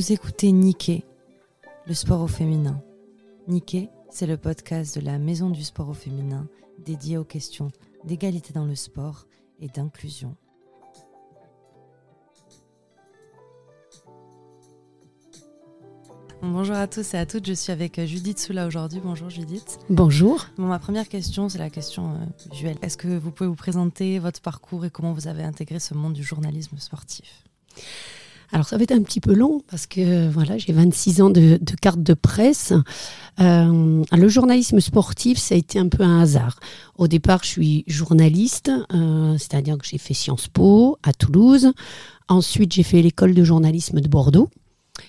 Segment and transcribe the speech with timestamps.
[0.00, 1.04] Vous écoutez Niké,
[1.86, 2.82] le sport au féminin.
[3.48, 6.48] Niké, c'est le podcast de la Maison du sport au féminin
[6.78, 7.70] dédié aux questions
[8.04, 9.26] d'égalité dans le sport
[9.60, 10.34] et d'inclusion.
[16.40, 19.02] Bonjour à tous et à toutes, je suis avec Judith Soula aujourd'hui.
[19.04, 19.80] Bonjour Judith.
[19.90, 20.46] Bonjour.
[20.56, 22.74] Bon, ma première question, c'est la question euh.
[22.80, 26.14] Est-ce que vous pouvez vous présenter votre parcours et comment vous avez intégré ce monde
[26.14, 27.44] du journalisme sportif?
[28.52, 31.58] Alors ça va être un petit peu long parce que voilà, j'ai 26 ans de,
[31.80, 32.72] carte de presse.
[33.40, 36.58] Euh, le journalisme sportif, ça a été un peu un hasard.
[36.96, 41.72] Au départ, je suis journaliste, euh, c'est-à-dire que j'ai fait Sciences Po à Toulouse.
[42.28, 44.50] Ensuite, j'ai fait l'école de journalisme de Bordeaux.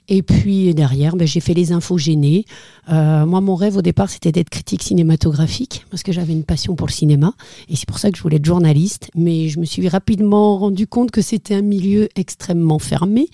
[0.08, 2.46] Et puis derrière, ben, j'ai fait les infos gênées.
[2.90, 6.76] Euh, moi, mon rêve au départ, c'était d'être critique cinématographique parce que j'avais une passion
[6.76, 7.34] pour le cinéma.
[7.70, 9.10] Et c'est pour ça que je voulais être journaliste.
[9.16, 13.28] Mais je me suis rapidement rendu compte que c'était un milieu extrêmement fermé.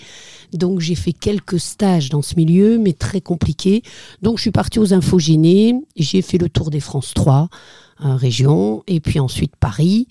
[0.54, 3.84] Donc j'ai fait quelques stages dans ce milieu, mais très compliqué.
[4.22, 5.76] Donc je suis partie aux infos gênées.
[5.95, 7.50] J'ai fait le tour des France 3
[8.06, 10.08] euh, régions et puis ensuite Paris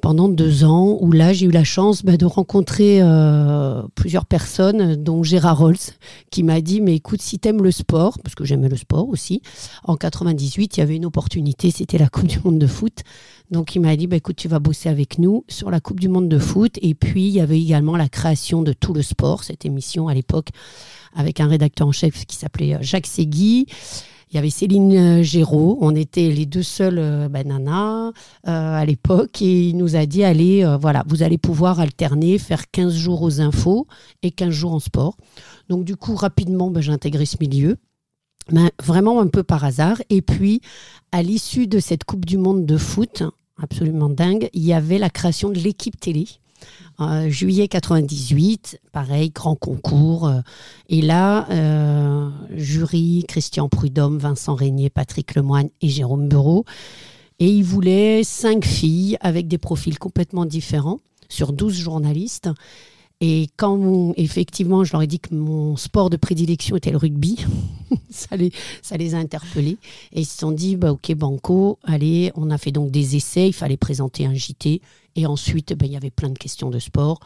[0.00, 4.96] pendant deux ans, où là j'ai eu la chance bah, de rencontrer euh, plusieurs personnes,
[4.96, 5.76] dont Gérard Rolls,
[6.30, 9.42] qui m'a dit mais écoute si t'aimes le sport, parce que j'aimais le sport aussi,
[9.84, 13.02] en 98 il y avait une opportunité, c'était la Coupe du Monde de foot.
[13.50, 16.08] Donc il m'a dit bah, écoute tu vas bosser avec nous sur la Coupe du
[16.08, 19.44] Monde de foot et puis il y avait également la création de tout le sport,
[19.44, 20.48] cette émission à l'époque
[21.14, 23.66] avec un rédacteur en chef qui s'appelait Jacques Segui.
[24.30, 25.78] Il y avait Céline euh, Géraud.
[25.80, 28.12] On était les deux seuls euh, bananas euh,
[28.44, 29.40] à l'époque.
[29.40, 33.40] Et il nous a dit allez, voilà, vous allez pouvoir alterner, faire 15 jours aux
[33.40, 33.86] infos
[34.22, 35.16] et 15 jours en sport.
[35.68, 37.76] Donc, du coup, rapidement, ben, j'ai intégré ce milieu.
[38.50, 40.00] Mais vraiment un peu par hasard.
[40.10, 40.60] Et puis,
[41.12, 43.22] à l'issue de cette Coupe du Monde de foot,
[43.62, 46.26] absolument dingue, il y avait la création de l'équipe télé.
[47.00, 50.26] Euh, juillet 98, pareil, grand concours.
[50.26, 50.40] Euh,
[50.88, 56.64] et là, euh, jury, Christian Prudhomme, Vincent Régnier, Patrick Lemoine et Jérôme Bureau.
[57.38, 60.98] Et ils voulaient cinq filles avec des profils complètement différents
[61.28, 62.50] sur 12 journalistes.
[63.20, 67.44] Et quand effectivement je leur ai dit que mon sport de prédilection était le rugby,
[68.10, 68.52] ça, les,
[69.14, 69.78] a interpellés.
[70.12, 73.48] Et ils se sont dit, bah, ok Banco, allez, on a fait donc des essais,
[73.48, 74.80] il fallait présenter un JT.
[75.16, 77.18] Et ensuite, ben, il y avait plein de questions de sport.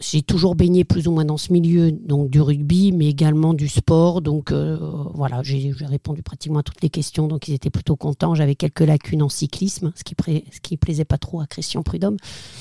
[0.00, 3.68] J'ai toujours baigné plus ou moins dans ce milieu, donc du rugby, mais également du
[3.68, 4.22] sport.
[4.22, 4.76] Donc euh,
[5.14, 8.34] voilà, j'ai répondu pratiquement à toutes les questions, donc ils étaient plutôt contents.
[8.34, 12.16] J'avais quelques lacunes en cyclisme, ce qui, ce plaisait pas trop à Christian Prudhomme.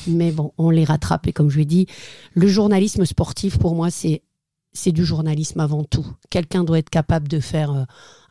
[0.08, 1.26] Mais bon, on les rattrape.
[1.26, 1.88] Et comme je lui ai dit,
[2.34, 6.06] le journalisme sportif, pour moi, c'est du journalisme avant tout.
[6.30, 7.72] Quelqu'un doit être capable de faire...
[7.72, 7.84] Euh,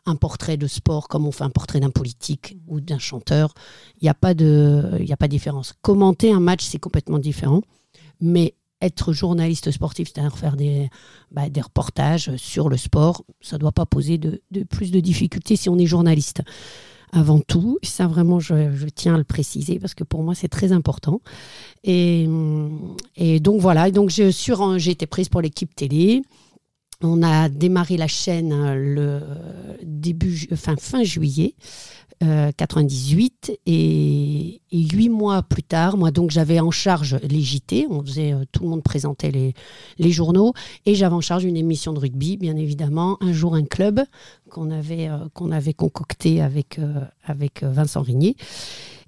[0.05, 3.53] un portrait de sport comme on fait un portrait d'un politique ou d'un chanteur.
[4.01, 5.73] Il n'y a, pas de, a pas de différence.
[5.81, 7.61] Commenter un match, c'est complètement différent.
[8.19, 8.53] Mais
[8.83, 10.89] être journaliste sportif, c'est-à-dire faire des,
[11.31, 15.69] bah, reportages sur le sport, ça ne doit pas poser de, plus de difficultés si
[15.69, 16.41] on est journaliste.
[17.11, 20.71] Avant tout, ça vraiment, je, tiens à le préciser parce que pour moi, c'est très
[20.71, 21.21] important.
[21.83, 22.27] Et,
[23.39, 26.23] donc voilà, donc j'ai été prise pour l'équipe télé.
[27.01, 29.21] On a démarré la chaîne euh, le
[29.83, 31.53] début, fin juillet
[32.21, 38.03] 98 euh, et, huit mois plus tard, moi donc j'avais en charge les JT, on
[38.03, 39.31] faisait euh, tout le monde présentait
[39.97, 40.53] les, journaux
[40.85, 44.01] et j'avais en charge une émission de rugby, bien évidemment, un jour un club
[44.49, 46.79] qu'on avait qu'on avait concocté avec
[47.25, 48.35] avec Vincent Rigné.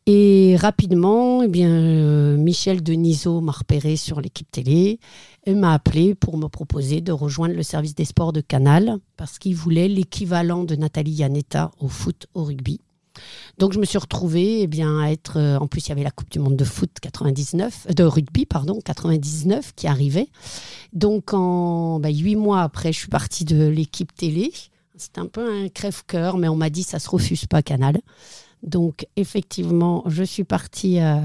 [0.07, 4.99] Et rapidement, eh bien, euh, Michel Denisot m'a repéré sur l'équipe télé
[5.47, 9.39] et m'a appelé pour me proposer de rejoindre le service des sports de Canal parce
[9.39, 12.81] qu'il voulait l'équivalent de Nathalie Yanetta au foot, au rugby.
[13.57, 15.37] Donc je me suis retrouvée eh bien, à être.
[15.37, 18.45] Euh, en plus, il y avait la Coupe du Monde de foot 99, de rugby,
[18.45, 20.27] pardon, 99 qui arrivait.
[20.93, 24.51] Donc en bah, mois après, je suis partie de l'équipe télé.
[24.97, 27.99] C'était un peu un crève-cœur, mais on m'a dit ça se refuse pas Canal.
[28.63, 31.19] Donc effectivement, je suis partie euh,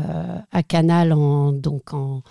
[0.53, 2.23] à, Canal en, donc en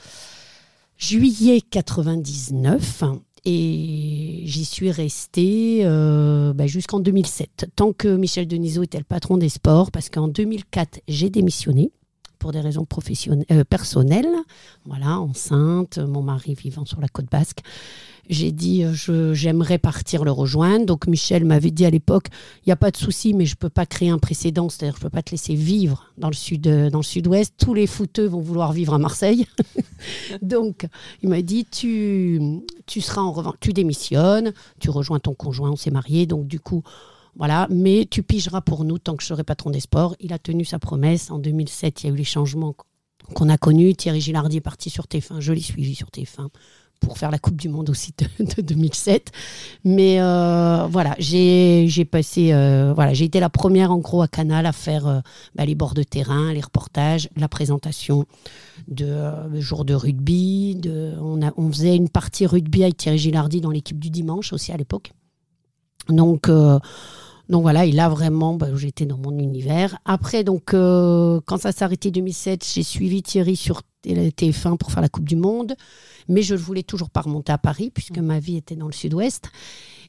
[0.98, 3.04] juillet 99
[3.46, 9.38] et j'y suis restée euh, bah, jusqu'en 2007, tant que Michel Denisot était le patron
[9.38, 11.92] des sports, parce qu'en 2004, j'ai démissionné
[12.40, 14.34] pour des raisons professionnelles, euh, personnelles,
[14.86, 17.60] voilà, enceinte, mon mari vivant sur la côte basque.
[18.30, 20.86] J'ai dit, euh, j'aimerais partir le rejoindre.
[20.86, 22.28] Donc Michel m'avait dit à l'époque,
[22.58, 24.96] il n'y a pas de souci, mais je ne peux pas créer un précédent, c'est-à-dire
[24.96, 27.56] je ne peux pas te laisser vivre dans le sud, euh, sud-ouest.
[27.58, 29.48] Tous les footeux vont vouloir vivre à Marseille.
[30.44, 30.86] Donc
[31.24, 32.40] il m'a dit, tu,
[32.86, 36.28] tu seras en revanche, tu démissionnes, tu rejoins ton conjoint, on s'est mariés.
[36.28, 36.84] Donc du coup,
[37.40, 40.14] voilà, mais tu pigeras pour nous tant que je serai patron des sports.
[40.20, 41.32] Il a tenu sa promesse.
[41.32, 42.76] En 2007, il y a eu les changements
[43.34, 43.96] qu'on a connus.
[43.96, 46.50] Thierry Gilardi est parti sur TF1, je l'ai suivi sur TF1
[47.00, 49.32] pour faire la Coupe du Monde aussi de, 2007.
[49.86, 54.66] Mais euh, voilà, j'ai passé, euh, voilà, j'ai été la première en gros à Canal
[54.66, 55.20] à faire euh,
[55.56, 58.26] bah, les bords de terrain, les reportages, la présentation
[58.90, 59.16] de
[59.62, 60.82] jour de rugby.
[61.22, 64.74] On, a, on faisait une partie rugby avec Thierry Gilardi dans l'équipe du dimanche aussi
[64.74, 65.14] à l'époque.
[66.10, 66.50] Donc
[67.50, 69.98] donc voilà, et là vraiment, bah, j'étais dans mon univers.
[70.06, 75.10] Après, donc quand ça s'est arrêté 2007, j'ai suivi Thierry sur TF1 pour faire la
[75.10, 75.76] Coupe du Monde.
[76.28, 78.94] Mais je ne voulais toujours pas remonter à Paris puisque ma vie était dans le
[78.94, 79.50] sud-ouest.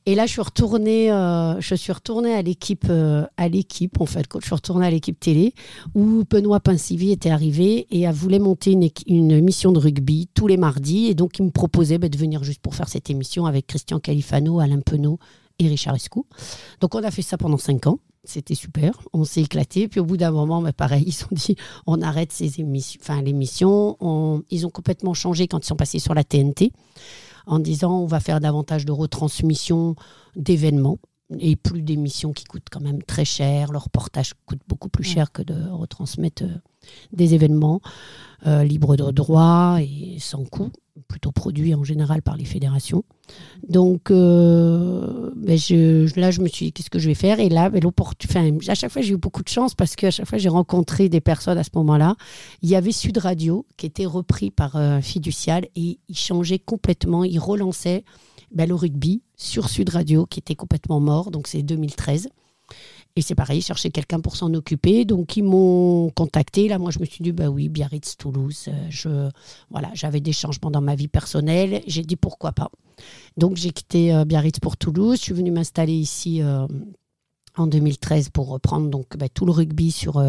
[0.06, 4.26] Et là, je suis retournée, euh, je suis à l'équipe, euh, à l'équipe en fait.
[4.40, 5.52] Je suis à l'équipe télé,
[5.94, 10.46] où Benoît Pincivi était arrivé et a voulu monter une, une, mission de rugby tous
[10.46, 11.08] les mardis.
[11.08, 14.00] Et donc, il me proposait bah, de venir juste pour faire cette émission avec Christian
[14.00, 15.18] Califano, Alain Penaud
[15.60, 16.26] et Richard Escou.
[16.80, 18.00] Donc, on a fait ça pendant cinq ans.
[18.24, 19.88] C'était super, on s'est éclaté.
[19.88, 23.22] Puis au bout d'un moment, bah, pareil, ils ont dit on arrête ces émissions, enfin
[23.22, 23.96] l'émission.
[24.50, 26.72] Ils ont complètement changé quand ils sont passés sur la TNT
[27.46, 29.96] en disant on va faire davantage de retransmissions
[30.36, 30.98] d'événements
[31.38, 33.72] et plus d'émissions qui coûtent quand même très cher.
[33.72, 36.58] Le reportage coûte beaucoup plus cher que de retransmettre euh,
[37.12, 37.80] des événements
[38.46, 40.70] euh, libres de droit et sans coût
[41.08, 43.04] plutôt produit en général par les fédérations.
[43.68, 45.58] Donc euh, ben
[46.16, 47.40] là, je me suis dit, qu'est-ce que je vais faire?
[47.40, 50.26] Et là, ben, enfin, à chaque fois, j'ai eu beaucoup de chance parce qu'à chaque
[50.26, 52.16] fois, j'ai rencontré des personnes à ce moment-là.
[52.62, 57.24] Il y avait Sud Radio qui était repris par euh, Fiducial et il changeait complètement,
[57.24, 58.04] il relançait
[58.52, 62.28] ben, le rugby sur Sud Radio qui était complètement mort, donc c'est 2013.
[63.16, 65.04] Et c'est pareil, chercher quelqu'un pour s'en occuper.
[65.04, 66.68] Donc, ils m'ont contacté.
[66.68, 68.66] Là, moi, je me suis dit, bah oui, Biarritz, Toulouse.
[68.68, 69.30] Euh, je,
[69.70, 71.82] voilà, j'avais des changements dans ma vie personnelle.
[71.86, 72.70] J'ai dit, pourquoi pas.
[73.36, 75.18] Donc, j'ai quitté euh, Biarritz pour Toulouse.
[75.18, 76.66] Je suis venue m'installer ici euh,
[77.56, 80.22] en 2013 pour reprendre donc, bah, tout le rugby sur,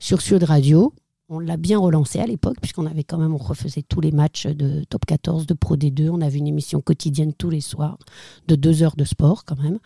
[0.00, 0.92] sur Sud Radio.
[1.28, 4.46] On l'a bien relancé à l'époque, puisqu'on avait quand même, on refaisait tous les matchs
[4.46, 6.08] de top 14, de Pro D2.
[6.08, 7.98] On avait une émission quotidienne tous les soirs
[8.46, 9.80] de deux heures de sport, quand même,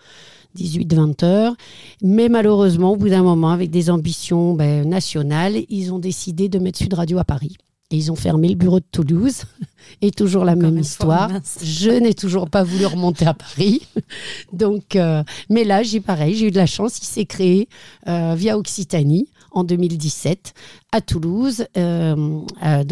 [0.58, 1.56] 18-20 heures.
[2.02, 6.58] Mais malheureusement, au bout d'un moment, avec des ambitions ben, nationales, ils ont décidé de
[6.58, 7.56] mettre Sud Radio à Paris.
[7.90, 9.44] Et ils ont fermé le bureau de Toulouse.
[10.02, 11.30] Et toujours la même histoire.
[11.62, 13.80] je n'ai toujours pas voulu remonter à Paris.
[14.52, 16.98] Donc, euh, mais là, j'ai pareil, j'ai eu de la chance.
[16.98, 17.66] Il s'est créé
[18.08, 20.54] euh, via Occitanie en 2017
[20.92, 21.66] à Toulouse.
[21.76, 22.84] Euh, euh,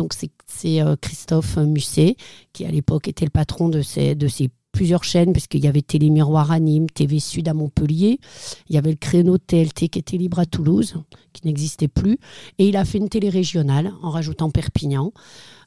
[0.47, 2.17] c'est euh, Christophe Musset
[2.53, 5.67] qui à l'époque était le patron de ces, de ces plusieurs chaînes, parce qu'il y
[5.67, 8.21] avait Télé Miroir à Nîmes, TV Sud à Montpellier,
[8.69, 10.95] il y avait le créneau TLT qui était libre à Toulouse,
[11.33, 12.19] qui n'existait plus,
[12.59, 15.13] et il a fait une télé régionale en rajoutant Perpignan.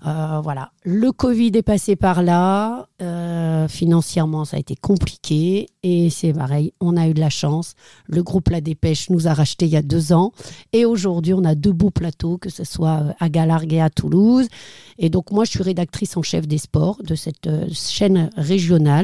[0.05, 6.09] Euh, voilà, le Covid est passé par là, euh, financièrement ça a été compliqué, et
[6.09, 7.73] c'est pareil, on a eu de la chance.
[8.07, 10.31] Le groupe La Dépêche nous a racheté il y a deux ans,
[10.71, 13.89] et aujourd'hui on a deux beaux plateaux, que ce soit euh, à Galargue et à
[13.89, 14.47] Toulouse.
[14.97, 19.00] Et donc moi je suis rédactrice en chef des sports de cette chaîne régionale.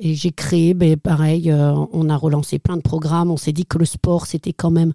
[0.00, 3.30] Et j'ai créé, ben, pareil, on a relancé plein de programmes.
[3.30, 4.92] On s'est dit que le sport, c'était quand même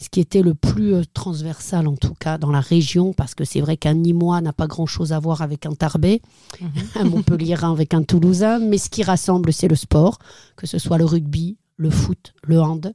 [0.00, 3.44] ce qui était le plus euh, transversal en tout cas dans la région, parce que
[3.44, 6.22] c'est vrai qu'un Nîmois n'a pas grand-chose à voir avec un Tarbais,
[6.60, 6.70] mhm.
[6.96, 10.18] un Montpellierin avec un Toulousain, mais ce qui rassemble, c'est le sport,
[10.56, 12.94] que ce soit le rugby, le foot, le hand,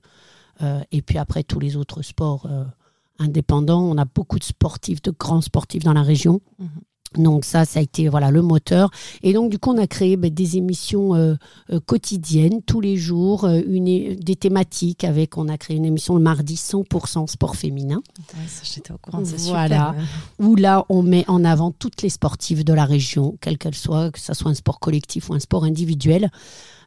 [0.63, 2.63] euh, et puis après tous les autres sports euh,
[3.20, 3.84] indépendants.
[3.84, 6.41] On a beaucoup de sportifs, de grands sportifs dans la région.
[6.58, 6.70] Mhm.
[7.17, 8.89] Donc ça, ça a été voilà le moteur.
[9.24, 11.36] Et donc du coup, on a créé ben, des émissions euh,
[11.72, 15.38] euh, quotidiennes tous les jours, euh, une, des thématiques avec.
[15.38, 18.01] On a créé une émission le mardi 100% sport féminin.
[18.63, 19.95] J'étais au courant, c'est voilà,
[20.39, 24.12] où là on met en avant toutes les sportives de la région, quelle qu'elle soit,
[24.12, 26.29] que ce soit un sport collectif ou un sport individuel.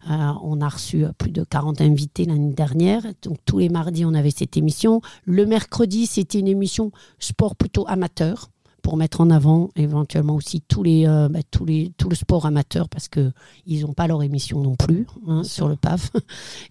[0.08, 3.02] on a reçu plus de 40 invités l'année dernière.
[3.22, 5.00] Donc tous les mardis, on avait cette émission.
[5.24, 8.50] Le mercredi, c'était une émission sport plutôt amateur
[8.88, 12.46] pour mettre en avant éventuellement aussi tous les, euh, bah, tous les, tout le sport
[12.46, 16.10] amateur parce qu'ils n'ont pas leur émission non plus hein, sur le PAF.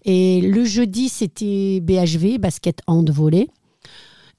[0.04, 3.46] Et le jeudi, c'était BHV, basket hand volley.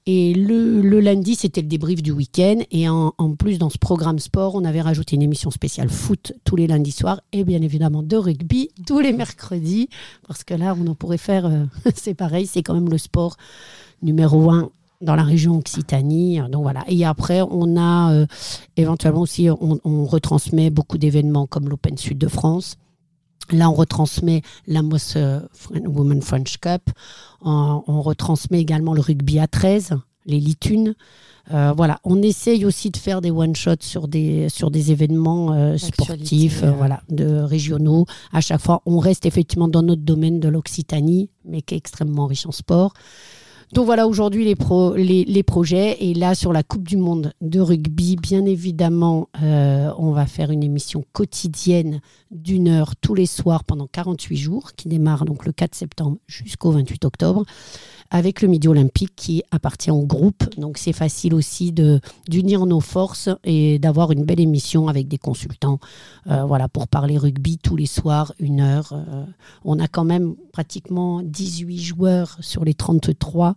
[0.04, 2.58] Et le, le lundi, c'était le débrief du week-end.
[2.70, 6.34] Et en, en, plus, dans ce programme sport, on avait rajouté une émission spéciale foot
[6.44, 9.88] tous les lundis soirs et bien évidemment de rugby tous les mercredis.
[10.28, 13.38] Parce que là, on en pourrait faire, euh, c'est pareil, c'est quand même le sport
[14.02, 16.40] numéro un dans la région Occitanie.
[16.50, 16.84] Donc voilà.
[16.88, 18.26] Et après, on a euh,
[18.76, 22.76] éventuellement aussi, on, retransmet beaucoup d'événements comme l'Open Sud de France.
[23.50, 25.40] Là, on retransmet la Moss euh,
[25.70, 26.82] Women French Cup.
[27.42, 30.94] On, retransmet également le rugby à 13, les Litunes.
[31.52, 36.62] Euh, voilà, on essaye aussi de faire des one-shots sur des, sur des événements sportifs
[36.62, 38.06] voilà, de régionaux.
[38.32, 42.26] À chaque fois, on reste effectivement dans notre domaine de l'Occitanie, mais qui est extrêmement
[42.26, 42.92] riche en sport.
[43.72, 45.96] Donc voilà aujourd'hui les, pro, les, les, projets.
[46.00, 50.50] Et là, sur la Coupe du Monde de rugby, bien évidemment, euh, on va faire
[50.50, 52.00] une émission quotidienne
[52.32, 56.72] d'une heure tous les soirs pendant 48 jours, qui démarre donc le 4 septembre jusqu'au
[56.72, 57.44] 28 octobre
[58.10, 60.44] avec le Midi Olympique qui appartient au groupe.
[60.58, 65.78] Donc c'est facile aussi d'unir nos forces et d'avoir une belle émission avec des consultants
[66.28, 68.92] euh, voilà, pour parler rugby tous les soirs, une heure.
[68.92, 69.24] Euh,
[69.64, 73.52] on a quand même pratiquement 18 joueurs sur les 33 euh,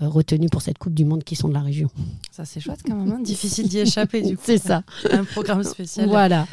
[0.00, 1.90] retenus pour cette Coupe du Monde qui sont de la région.
[2.30, 3.10] Ça, c'est chouette quand même.
[3.12, 3.20] Hein.
[3.20, 4.42] Difficile d'y échapper, du coup.
[4.44, 4.84] c'est ça.
[5.10, 6.08] Un programme spécial.
[6.08, 6.46] Voilà.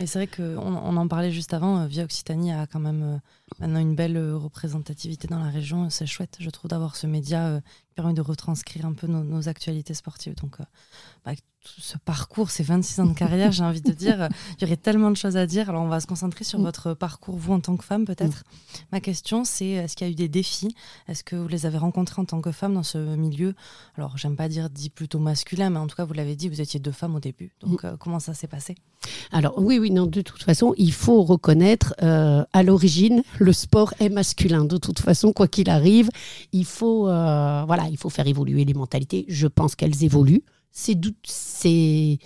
[0.00, 1.86] Et c'est vrai qu'on on en parlait juste avant.
[1.86, 3.20] Via Occitanie a quand même
[3.60, 5.90] maintenant une belle représentativité dans la région.
[5.90, 9.94] C'est chouette, je trouve, d'avoir ce média qui permet de retranscrire un peu nos, actualités
[9.94, 10.34] sportives.
[10.34, 10.56] Donc,
[11.24, 11.32] bah,
[11.64, 15.10] ce parcours, ces 26 ans de carrière, j'ai envie de dire, il y aurait tellement
[15.10, 15.68] de choses à dire.
[15.68, 18.38] Alors, on va se concentrer sur votre parcours, vous, en tant que femme, peut-être.
[18.38, 18.78] Mm.
[18.92, 20.74] Ma question, c'est est-ce qu'il y a eu des défis?
[21.08, 23.54] Est-ce que vous les avez rencontrés en tant que femme dans ce milieu?
[23.96, 26.60] Alors, j'aime pas dire dit plutôt masculin, mais en tout cas, vous l'avez dit, vous
[26.60, 27.52] étiez deux femmes au début.
[27.60, 27.86] Donc, mm.
[27.86, 28.74] euh, comment ça s'est passé?
[29.32, 33.94] Alors, oui, oui, non, de toute façon, il faut reconnaître, euh, à l'origine, le sport
[34.00, 34.64] est masculin.
[34.64, 36.10] De toute façon, quoi qu'il arrive,
[36.52, 39.24] il faut, euh, voilà, il faut faire évoluer les mentalités.
[39.28, 42.18] Je pense qu'elles évoluent c'est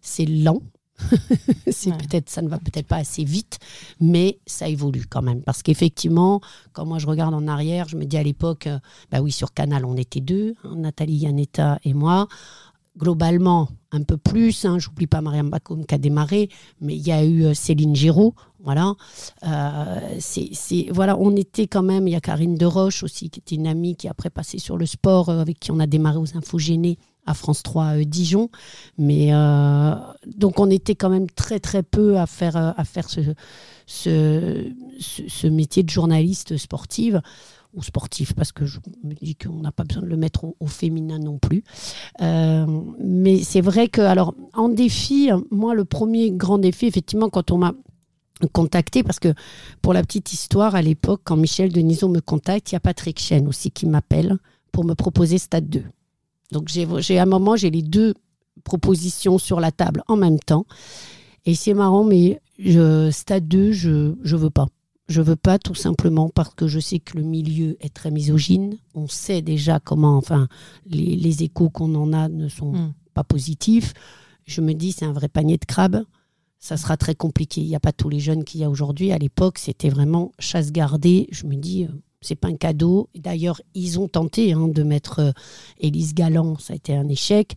[0.00, 0.62] c'est lent.
[1.70, 3.58] c'est peut-être ça ne va peut-être pas assez vite,
[4.00, 6.40] mais ça évolue quand même parce qu'effectivement,
[6.72, 8.78] quand moi je regarde en arrière, je me dis à l'époque, euh,
[9.10, 12.28] bah oui sur Canal on était deux, hein, Nathalie Yanetta et moi.
[12.98, 14.64] Globalement, un peu plus.
[14.64, 16.48] Hein, J'oublie pas Mariam Bakoum qui a démarré,
[16.80, 18.34] mais il y a eu euh, Céline Giraud.
[18.64, 18.94] Voilà.
[19.46, 22.08] Euh, c'est, voilà, on était quand même.
[22.08, 24.78] Il y a Karine Deroche aussi, qui était une amie qui a après passé sur
[24.78, 28.48] le sport, avec qui on a démarré aux Infogénés à France 3 euh, Dijon.
[28.98, 29.94] Mais euh,
[30.26, 33.34] donc on était quand même très très peu à faire, euh,
[33.86, 37.20] ce, métier de journaliste sportive
[37.74, 40.66] ou sportif parce que je me dis qu'on n'a pas besoin de le mettre au,
[40.66, 41.62] féminin non plus.
[42.20, 47.58] mais c'est vrai que alors en défi, moi le premier grand défi effectivement quand on
[47.58, 47.74] m'a
[48.52, 49.34] contacté parce que
[49.82, 53.18] pour la petite histoire à l'époque quand Michel Denisot me contacte, il y a Patrick
[53.20, 54.38] Chen aussi qui m'appelle
[54.72, 55.84] pour me proposer Stade 2.
[56.52, 58.14] Donc j'ai un moment, j'ai les deux
[58.64, 60.66] propositions sur la table en même temps.
[61.44, 64.66] Et c'est marrant, mais je, stade 2, je ne veux pas.
[65.08, 68.76] Je veux pas tout simplement parce que je sais que le milieu est très misogyne.
[68.94, 70.48] On sait déjà comment, enfin,
[70.84, 72.92] les, échos qu'on en a ne sont hmm.
[73.14, 73.94] pas positifs.
[74.46, 76.02] Je me dis, c'est un vrai panier de crabes.
[76.58, 77.60] Ça sera très compliqué.
[77.60, 79.12] Il n'y a pas tous les jeunes qu'il y a aujourd'hui.
[79.12, 81.28] À l'époque, c'était vraiment chasse gardée.
[81.30, 81.88] Je me dis, euh,
[82.20, 83.08] c'est pas un cadeau.
[83.14, 85.32] D'ailleurs, ils ont tenté hein, de mettre euh,
[85.80, 87.54] Élise Galland, ça a été un échec.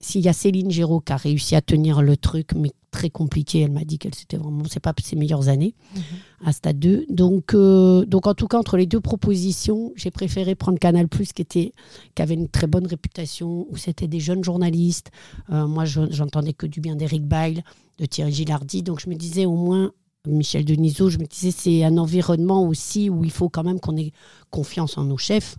[0.00, 3.60] S'il y a Céline Géraud qui a réussi à tenir le truc, mais très compliqué,
[3.60, 6.02] elle m'a dit qu'elle c'était vraiment, c'est pas ses meilleures années mhm.
[6.44, 7.06] à Stade 2.
[7.08, 11.32] Donc, euh, donc en tout cas entre les deux propositions, j'ai préféré prendre Canal Plus
[11.32, 11.72] qui était,
[12.14, 15.10] qui avait une très bonne réputation, où c'était des jeunes journalistes.
[15.50, 17.62] Euh, moi, j'entendais que du bien d'Éric Bail,
[17.98, 19.92] de Thierry Gilardi, donc je me disais au moins
[20.26, 23.96] Michel Denisot, je me disais, c'est un environnement aussi où il faut quand même qu'on
[23.96, 24.12] ait
[24.50, 25.56] confiance en nos chefs,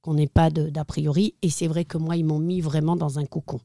[0.00, 1.34] qu'on n'ait pas d'a priori.
[1.42, 3.60] Et c'est vrai que moi, ils m'ont mis vraiment dans un cocon.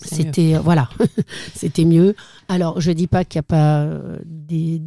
[0.00, 0.88] C'était euh, voilà,
[1.54, 2.14] c'était mieux.
[2.48, 4.80] Alors, je dis pas qu'il n'y a pas euh, des,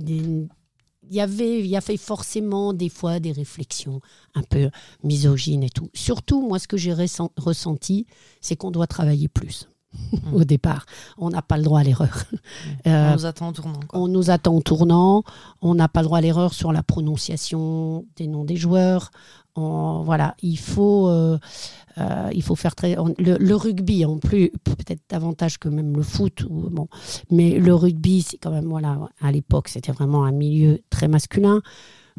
[1.12, 4.00] il y avait, il y avait forcément des fois des réflexions
[4.34, 4.70] un peu
[5.04, 5.90] misogynes et tout.
[5.94, 8.06] Surtout, moi, ce que j'ai ressenti,
[8.40, 9.68] c'est qu'on doit travailler plus.
[9.94, 10.34] Mm.
[10.34, 10.86] au départ.
[11.18, 12.24] On n'a pas le droit à l'erreur.
[12.86, 13.80] on euh, nous attend en tournant.
[13.94, 15.24] On nous attend en tournant.
[15.62, 19.12] On n'a pas le droit à l'erreur sur la prononciation des noms des joueurs.
[19.56, 21.38] voilà, il faut, euh,
[21.98, 22.96] euh, il faut faire très.
[23.18, 26.88] le, rugby, en plus, peut-être davantage que même le foot, ou, bon,
[27.30, 31.62] mais le rugby, c'est quand même, voilà, à l'époque, c'était vraiment un milieu très masculin.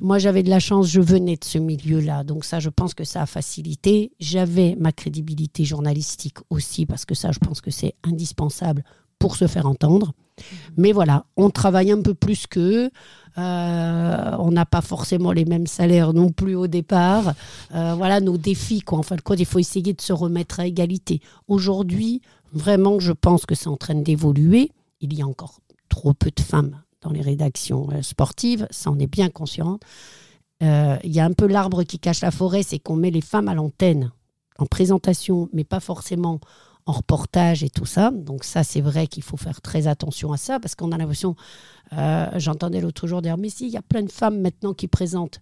[0.00, 2.24] Moi, j'avais de la chance, je venais de ce milieu-là.
[2.24, 4.12] Donc ça, je pense que ça a facilité.
[4.20, 8.84] J'avais ma crédibilité journalistique aussi, parce que ça, je pense que c'est indispensable
[9.18, 10.12] pour se faire entendre.
[10.76, 12.90] Mais voilà, on travaille un peu plus qu'eux.
[13.38, 17.34] Euh, on n'a pas forcément les mêmes salaires non plus au départ.
[17.74, 18.80] Euh, voilà nos défis.
[18.80, 18.98] Quoi.
[18.98, 21.20] En fin de compte, il faut essayer de se remettre à égalité.
[21.48, 22.20] Aujourd'hui,
[22.52, 24.72] vraiment, je pense que c'est en train d'évoluer.
[25.00, 28.98] Il y a encore trop peu de femmes dans les rédactions euh, sportives, ça on
[28.98, 29.78] est bien conscient.
[30.62, 33.20] Euh, il y a un peu l'arbre qui cache la forêt, c'est qu'on met les
[33.20, 34.12] femmes à l'antenne
[34.58, 36.40] en présentation, mais pas forcément
[36.86, 38.10] en reportage et tout ça.
[38.10, 41.34] Donc ça, c'est vrai qu'il faut faire très attention à ça, parce qu'on a l'impression,
[41.92, 44.88] euh, j'entendais l'autre jour dire, mais si, il y a plein de femmes maintenant qui
[44.88, 45.40] présentent.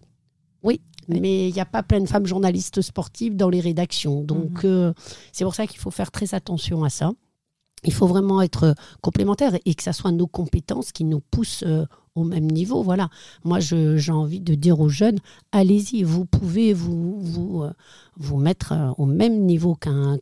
[0.62, 4.22] Oui, mais il n'y a pas plein de femmes journalistes sportives dans les rédactions.
[4.22, 4.94] Donc mhm.
[5.32, 7.12] c'est pour ça qu'il faut faire très attention à ça
[7.84, 11.86] il faut vraiment être complémentaire et que ce soit nos compétences qui nous poussent euh,
[12.14, 12.82] au même niveau.
[12.82, 13.08] Voilà.
[13.44, 15.18] Moi, j'ai envie de dire aux jeunes,
[15.52, 17.72] allez-y, vous pouvez vous, vous, euh,
[18.16, 20.18] vous mettre euh, au même niveau qu'un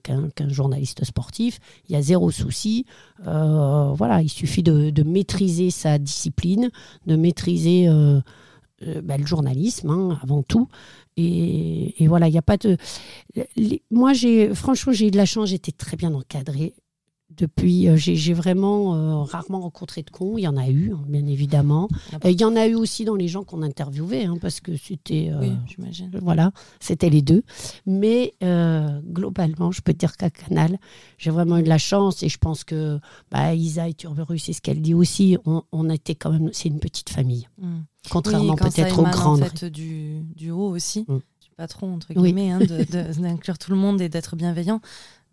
[0.48, 1.58] journaliste sportif.
[1.88, 2.86] Il y a zéro souci.
[3.26, 6.70] Euh, voilà, il suffit de, maîtriser sa discipline,
[7.06, 10.68] de maîtriser ben, le journalisme hein, avant tout.
[11.16, 12.76] Et, voilà, il n'y a pas de.
[13.90, 14.12] moi,
[14.54, 15.48] franchement, j'ai eu de la chance.
[15.48, 16.74] J'étais très bien encadrée
[17.30, 20.38] depuis, euh, j'ai vraiment euh, rarement rencontré de cons.
[20.38, 21.88] Il y en a eu, hein, bien évidemment.
[22.24, 24.76] Euh, il y en a eu aussi dans les gens qu'on interviewait, hein, parce que
[24.76, 25.30] c'était.
[25.38, 26.10] oui, j'imagine.
[26.22, 27.42] Voilà, c'était les deux.
[27.86, 30.78] Mais globalement, je peux dire qu'à Canal,
[31.18, 32.98] j'ai vraiment eu de la chance et je pense que
[33.30, 35.36] bah, Isa et Turberus, c'est ce qu'elle dit aussi.
[35.44, 36.50] On, était quand même.
[36.52, 37.48] C'est une petite famille.
[37.58, 37.80] Mm.
[38.10, 39.42] Contrairement peut-être aux grandes.
[39.42, 41.04] En fait, du, du haut aussi.
[41.08, 41.16] Mm.
[41.16, 42.60] Du patron, entre guillemets, hein,
[43.18, 44.80] d'inclure tout le monde et d'être bienveillant.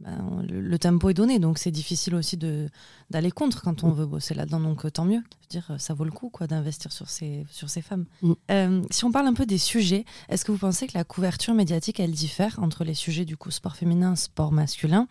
[0.01, 3.93] Ben, le, tempo est donné, donc c'est difficile aussi d'aller contre quand on mm.
[3.93, 4.59] veut bosser là-dedans.
[4.59, 5.21] Donc euh, tant mieux.
[5.49, 8.05] Je veux dire, ça vaut le coup quoi d'investir sur ces, sur ces femmes.
[8.21, 8.33] Mm.
[8.51, 11.53] Euh, si on parle un peu des sujets, est-ce que vous pensez que la couverture
[11.53, 15.07] médiatique, elle diffère entre les sujets du coup sport féminin, sport masculin?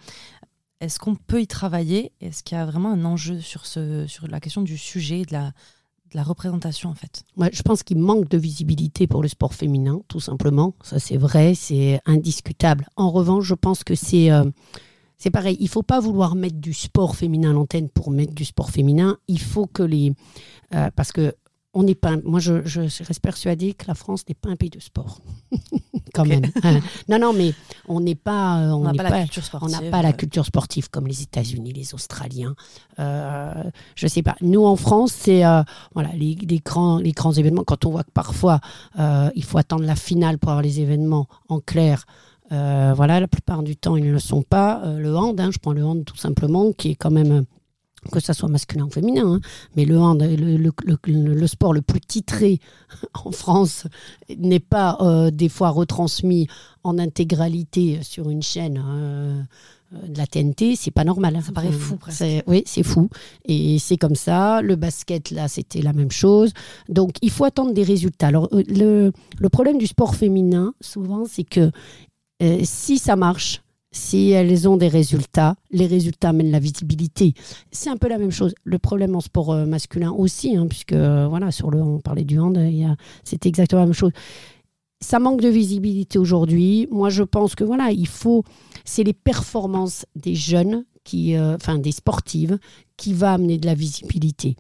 [0.81, 2.13] Est-ce qu'on peut y travailler?
[2.21, 5.33] Est-ce qu'il y a vraiment un enjeu sur, ce, sur la question du sujet, de
[5.33, 5.53] la,
[6.15, 7.25] la représentation en fait.
[7.53, 10.75] je pense qu'il manque de visibilité pour le sport féminin, tout simplement.
[10.83, 12.87] Ça c'est vrai, c'est indiscutable.
[12.97, 14.45] En revanche, je pense que c'est euh,
[15.33, 15.57] pareil.
[15.61, 19.19] Il faut pas vouloir mettre du sport féminin à l'antenne pour mettre du sport féminin.
[19.29, 20.13] Il faut que les
[20.75, 21.35] euh, parce que
[21.75, 22.17] on n'est pas.
[22.25, 25.21] Moi, je, reste persuadée que la France n'est pas un pays de sport,
[26.15, 26.45] quand même.
[26.63, 26.81] Hein.
[27.09, 27.53] non, non, mais
[27.89, 28.61] on n'est pas.
[28.61, 29.77] Euh, on n'a pas, la culture sportive.
[29.77, 32.55] On n'a pas la culture sportive comme les États-Unis, les Australiens.
[33.01, 33.65] Euh,
[33.97, 34.37] je sais pas.
[34.41, 35.63] Nous, en France, c'est euh,
[35.95, 37.65] voilà les, grands, les grands événements.
[37.65, 38.61] Quand on voit que parfois
[38.99, 42.07] euh, il faut attendre la finale pour avoir les événements en clair.
[42.51, 44.83] voilà, la plupart du temps, ils ne le sont pas.
[44.97, 47.45] le hand, hein, je prends le hand tout simplement, qui est quand même
[48.11, 49.41] que ça soit masculin ou féminin, hein.
[49.77, 52.61] mais le, hand, le, sport le plus titré
[53.25, 53.87] en France
[54.37, 56.49] n'est pas euh, des fois retransmis
[56.83, 59.43] en intégralité sur une chaîne euh,
[60.09, 61.37] de la TNT, c'est pas normal.
[61.37, 61.43] Hein.
[61.43, 62.25] Ça paraît fou presque.
[62.47, 63.09] Oui, c'est fou.
[63.45, 64.61] Et c'est comme ça.
[64.61, 66.53] Le basket, là, c'était la même chose.
[66.89, 68.27] Donc, il faut attendre des résultats.
[68.27, 71.71] Alors, euh, le, le problème du sport féminin, souvent, c'est que
[72.65, 73.64] si ça marche,
[73.95, 77.33] si elles ont des résultats, les résultats amènent la visibilité.
[77.71, 78.55] C'est un peu la même chose.
[78.65, 82.25] Le problème en sport euh, masculin aussi, hein, puisque euh, voilà, sur le, on parlait
[82.25, 82.59] du hand,
[83.23, 84.11] c'était exactement la même chose.
[85.01, 86.89] Ça manque de visibilité aujourd'hui.
[86.91, 88.43] Moi, je pense que voilà, il faut,
[88.85, 92.59] c'est les performances des jeunes qui, euh, enfin des sportives,
[92.97, 94.57] qui va amener de la visibilité.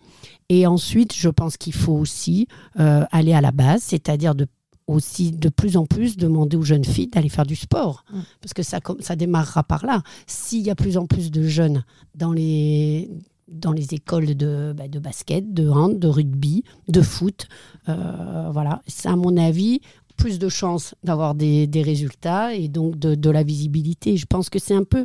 [0.49, 4.47] Et ensuite, je pense qu'il faut aussi aller à la base, c'est-à-dire de
[4.87, 8.05] aussi de plus en plus demander aux jeunes filles d'aller faire du sport.
[8.13, 8.21] Mm.
[8.41, 10.03] Parce que ça, ça démarrera par là.
[10.27, 13.11] S'il y a plus en plus de jeunes dans les,
[13.49, 17.47] dans les écoles de, bah, de basket, de hand, de rugby, de foot,
[17.89, 19.81] euh, voilà, c'est à mon avis
[20.17, 24.17] plus de chances d'avoir des, des, résultats et donc de, de la visibilité.
[24.17, 25.05] Je pense que c'est un peu...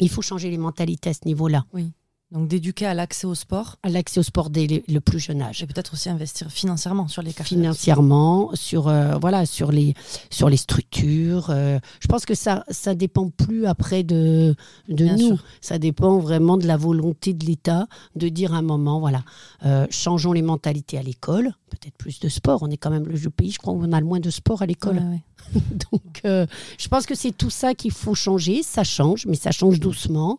[0.00, 1.64] Il faut changer les mentalités à ce niveau-là.
[1.72, 1.92] Oui.
[2.32, 3.76] Donc d'éduquer à l'accès au sport.
[3.84, 5.62] À l'accès au sport dès le plus jeune âge.
[5.62, 7.48] Et peut-être aussi investir financièrement sur les cartes.
[7.48, 9.94] Financièrement, sur euh, voilà, sur les
[10.28, 11.50] sur les structures.
[11.50, 14.56] Euh, je pense que ça ça dépend plus après de
[14.88, 15.38] de nous.
[15.60, 17.86] Ça dépend vraiment de la volonté de l'État
[18.16, 19.22] de dire à un moment voilà,
[19.64, 21.52] euh, changeons les mentalités à l'école.
[21.80, 22.62] Peut-être plus de sport.
[22.62, 24.62] On est quand même le pays, je crois, où on a le moins de sport
[24.62, 25.00] à l'école.
[25.92, 28.62] Donc, je pense que c'est tout ça qu'il faut changer.
[28.62, 30.38] Ça change, mais ça change doucement.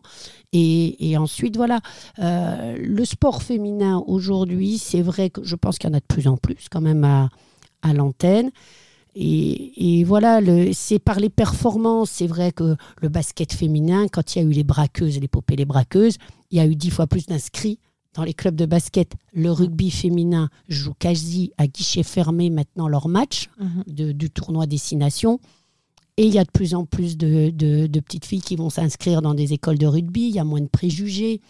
[0.52, 1.80] Et, ensuite, voilà,
[2.18, 6.06] euh, le sport féminin aujourd'hui, c'est vrai que je pense qu'il y en a de
[6.06, 7.28] plus en plus quand même à,
[7.82, 8.50] à l'antenne.
[9.14, 10.40] Et, voilà,
[10.72, 12.10] c'est par les performances.
[12.10, 15.56] C'est vrai que le basket féminin, quand il y a eu les braqueuses, les popées,
[15.56, 16.18] les braqueuses,
[16.50, 17.78] il y a eu dix fois plus d'inscrits
[18.14, 19.12] dans les clubs de basket.
[19.32, 24.12] Le rugby féminin joue quasi à guichet fermé maintenant leur match mhm.
[24.12, 25.38] du tournoi Destination.
[26.18, 29.34] Et il y a de plus en plus de, petites filles qui vont s'inscrire dans
[29.34, 30.28] des écoles de rugby.
[30.28, 31.40] Il y a moins de préjugés.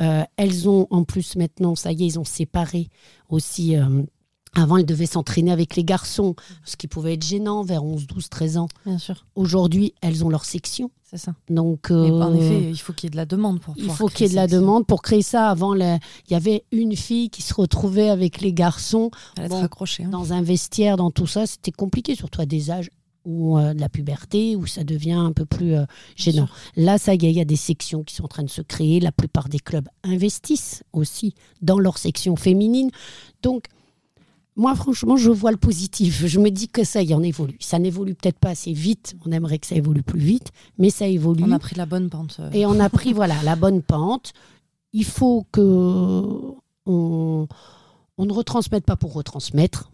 [0.00, 2.88] Euh, elles ont, en plus, maintenant, ça y est, ils ont séparé
[3.28, 3.76] aussi.
[3.76, 4.02] Euh,
[4.56, 8.28] avant, elles devaient s'entraîner avec les garçons, ce qui pouvait être gênant vers 11, 12,
[8.28, 8.68] 13 ans.
[8.84, 9.26] Bien sûr.
[9.34, 10.90] Aujourd'hui, elles ont leur section.
[11.04, 11.34] C'est ça.
[11.48, 14.26] Donc, en effet, il faut qu'il y ait de la demande pour Il faut qu'il
[14.26, 15.50] y ait de la demande pour créer ça.
[15.50, 19.10] Avant, il y avait une fille qui se retrouvait avec les garçons.
[19.36, 20.08] Elle bon, accrochée, hein.
[20.08, 22.90] Dans un vestiaire, dans tout ça, c'était compliqué, surtout à des âges
[23.26, 26.48] ou euh, de la puberté, où ça devient un peu plus euh, gênant.
[26.76, 28.62] Là, ça y est, il y a des sections qui sont en train de se
[28.62, 29.00] créer.
[29.00, 32.90] La plupart des clubs investissent aussi dans leur section féminine.
[33.42, 33.64] Donc,
[34.56, 36.26] moi, franchement, je vois le positif.
[36.26, 37.58] Je me dis que ça y en évolue.
[37.60, 39.14] Ça n'évolue peut-être pas assez vite.
[39.26, 41.44] On aimerait que ça évolue plus vite, mais ça évolue.
[41.44, 42.38] On a pris la bonne pente.
[42.40, 42.50] Euh.
[42.52, 44.32] Et on a pris, voilà, la bonne pente.
[44.92, 45.60] Il faut que
[46.86, 47.48] on
[48.18, 49.90] on ne retransmet pas pour retransmettre.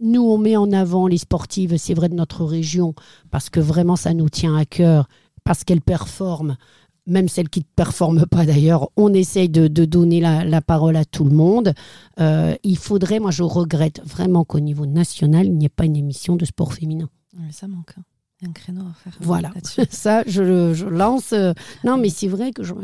[0.00, 2.94] Nous, on met en avant les sportives, c'est vrai, de notre région,
[3.30, 5.08] parce que vraiment, ça nous tient à cœur,
[5.44, 6.56] parce qu'elles performent,
[7.06, 11.24] même celles qui ne performent pas d'ailleurs, on essaye de, donner la, parole à tout
[11.24, 11.74] le monde.
[12.20, 15.96] Euh, il faudrait, moi je regrette vraiment qu'au niveau national, il n'y ait pas une
[15.96, 17.08] émission de sport féminin.
[17.50, 17.94] ça manque.
[17.98, 18.02] Hein.
[18.40, 19.16] Il y a un créneau à faire.
[19.20, 19.52] Voilà,
[19.90, 21.32] ça je, je, lance.
[21.32, 21.52] Euh,
[21.84, 22.74] non, mais c'est vrai que je,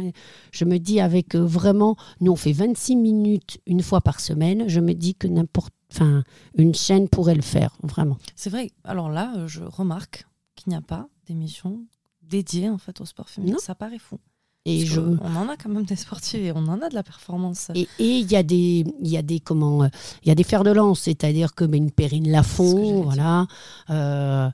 [0.53, 4.69] je, me dis avec euh, vraiment, nous on fait 26 minutes une fois par semaine,
[4.69, 6.23] je me dis que n'importe, enfin,
[6.57, 8.17] une chaîne pourrait le faire, vraiment.
[8.37, 11.85] C'est vrai, alors là, je remarque qu'il n'y a pas d'émission
[12.31, 13.59] dédié en fait au sport féminin.
[13.59, 14.19] Ça paraît fou.
[14.67, 15.01] Et je...
[15.01, 17.71] On en a quand même des sportifs et on en a de la performance.
[17.75, 19.85] Et il y a des, il y a des comment,
[20.23, 23.47] il y a des fers de lance, c'est-à-dire que une Perrine Lafont, voilà.
[23.89, 24.51] Euh,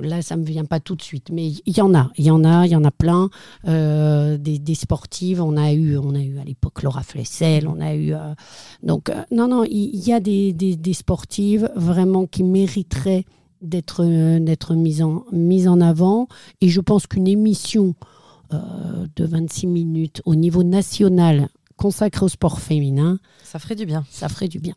[0.00, 2.30] là, ça me vient pas tout de suite, mais il y en a, il y
[2.30, 3.28] en a, il y en a plein.
[3.68, 7.80] Euh, des, des, sportives, on a eu, on a eu à l'époque Laura Flessel, on
[7.80, 8.14] a eu.
[8.14, 8.34] Euh,
[8.82, 13.26] donc non, non, il y, a des, des, des sportives vraiment qui mériteraient
[13.64, 16.28] d'être euh, d'être mise en, mise en avant.
[16.60, 17.94] Et je pense qu'une émission
[18.52, 23.18] euh, de 26 minutes au niveau national consacrée au sport féminin...
[23.42, 24.04] Ça ferait du bien.
[24.10, 24.74] Ça ferait du bien.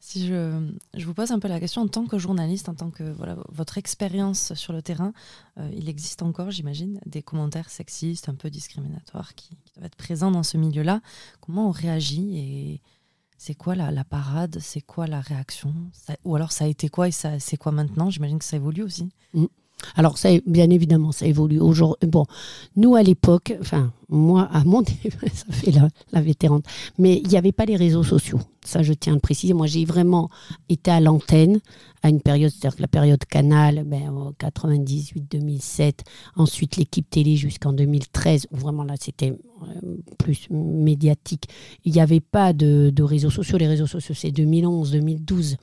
[0.00, 2.90] si je, je, vous pose un peu la question en tant que journaliste, en tant
[2.90, 5.12] que voilà, votre expérience sur le terrain,
[5.58, 9.96] euh, il existe encore, j'imagine, des commentaires sexistes, un peu discriminatoires qui, qui, doivent être
[9.96, 11.00] présents dans ce milieu-là.
[11.40, 12.80] Comment on réagit et
[13.36, 14.58] c'est quoi la, parade?
[14.60, 15.74] C'est quoi la réaction?
[16.24, 18.10] Ou alors ça a été quoi et ça, c'est quoi maintenant?
[18.10, 19.10] J'imagine que ça évolue aussi.
[19.32, 19.46] Mm.
[19.96, 21.60] Alors, ça, bien évidemment, ça évolue.
[21.60, 22.24] Aujourd'hui, bon,
[22.76, 24.82] nous, à l'époque, enfin, moi, à mon
[25.34, 26.64] ça fait la, la vétérante,
[26.98, 28.40] mais il n'y avait pas les réseaux sociaux.
[28.64, 29.52] Ça, je tiens à le préciser.
[29.52, 30.30] Moi, j'ai vraiment
[30.68, 31.60] été à l'antenne
[32.02, 36.00] à une période, c'est-à-dire que la période Canal, ben, 98-2007,
[36.36, 41.48] ensuite l'équipe télé jusqu'en 2013, où vraiment là, c'était euh, plus médiatique.
[41.84, 43.56] Il n'y avait pas de, réseaux sociaux.
[43.56, 45.56] Les réseaux sociaux, c'est 2011-2012.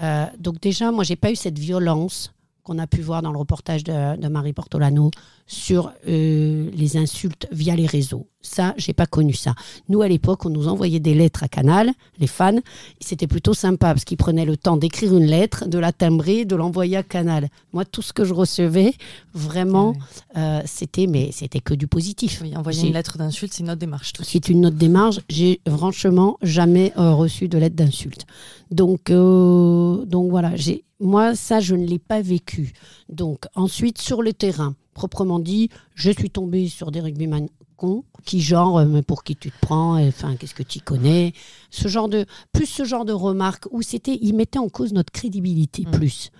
[0.00, 2.32] Euh, donc déjà, moi, j'ai pas eu cette violence
[2.68, 5.10] qu'on a pu voir dans le reportage de, Marie Portolano
[5.46, 8.26] sur euh, les insultes via les réseaux.
[8.42, 9.54] Ça, j'ai pas connu ça.
[9.88, 12.58] Nous, à l'époque, on nous envoyait des lettres à Canal, les fans.
[13.00, 16.54] C'était plutôt sympa parce qu'ils prenaient le temps d'écrire une lettre, de la timbrer, de
[16.54, 17.48] l'envoyer à Canal.
[17.72, 18.92] Moi, tout ce que je recevais,
[19.32, 19.94] vraiment,
[20.36, 22.42] euh, c'était mais c'était que du positif.
[22.54, 24.12] envoyer une lettre d'insulte, c'est une autre démarche.
[24.22, 25.20] C'est une autre démarche.
[25.30, 28.26] J'ai franchement jamais euh, reçu de lettre d'insulte.
[28.70, 32.72] Donc, donc voilà, j'ai moi, ça, je ne l'ai pas vécu.
[33.08, 38.40] Donc, ensuite, sur le terrain, proprement dit, je suis tombée sur des rugbyman cons qui
[38.40, 41.32] genre, euh, mais pour qui tu te prends, enfin, qu'est-ce que tu connais?
[41.70, 45.12] Ce genre de, plus ce genre de remarques où c'était, ils mettaient en cause notre
[45.12, 45.90] crédibilité mm.
[45.92, 46.30] plus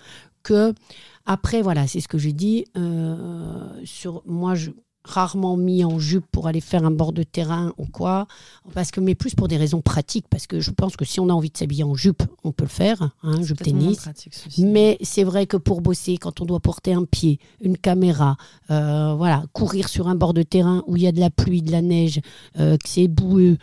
[0.42, 0.74] que.
[1.24, 2.64] Après, voilà, c'est ce que j'ai dit.
[2.76, 4.70] Euh, sur moi, je,
[5.08, 8.26] rarement mis en jupe pour aller faire un bord de terrain ou quoi.
[8.74, 11.28] Parce que, mais plus pour des raisons pratiques, parce que je pense que si on
[11.28, 14.08] a envie de s'habiller en jupe, on peut le faire, hein, jupe tennis.
[14.58, 18.36] Mais c'est vrai que pour bosser, quand on doit porter un pied, une caméra,
[18.70, 21.62] euh, voilà, courir sur un bord de terrain où il y a de la pluie,
[21.62, 22.20] de la neige,
[22.58, 23.56] euh, que c'est boueux.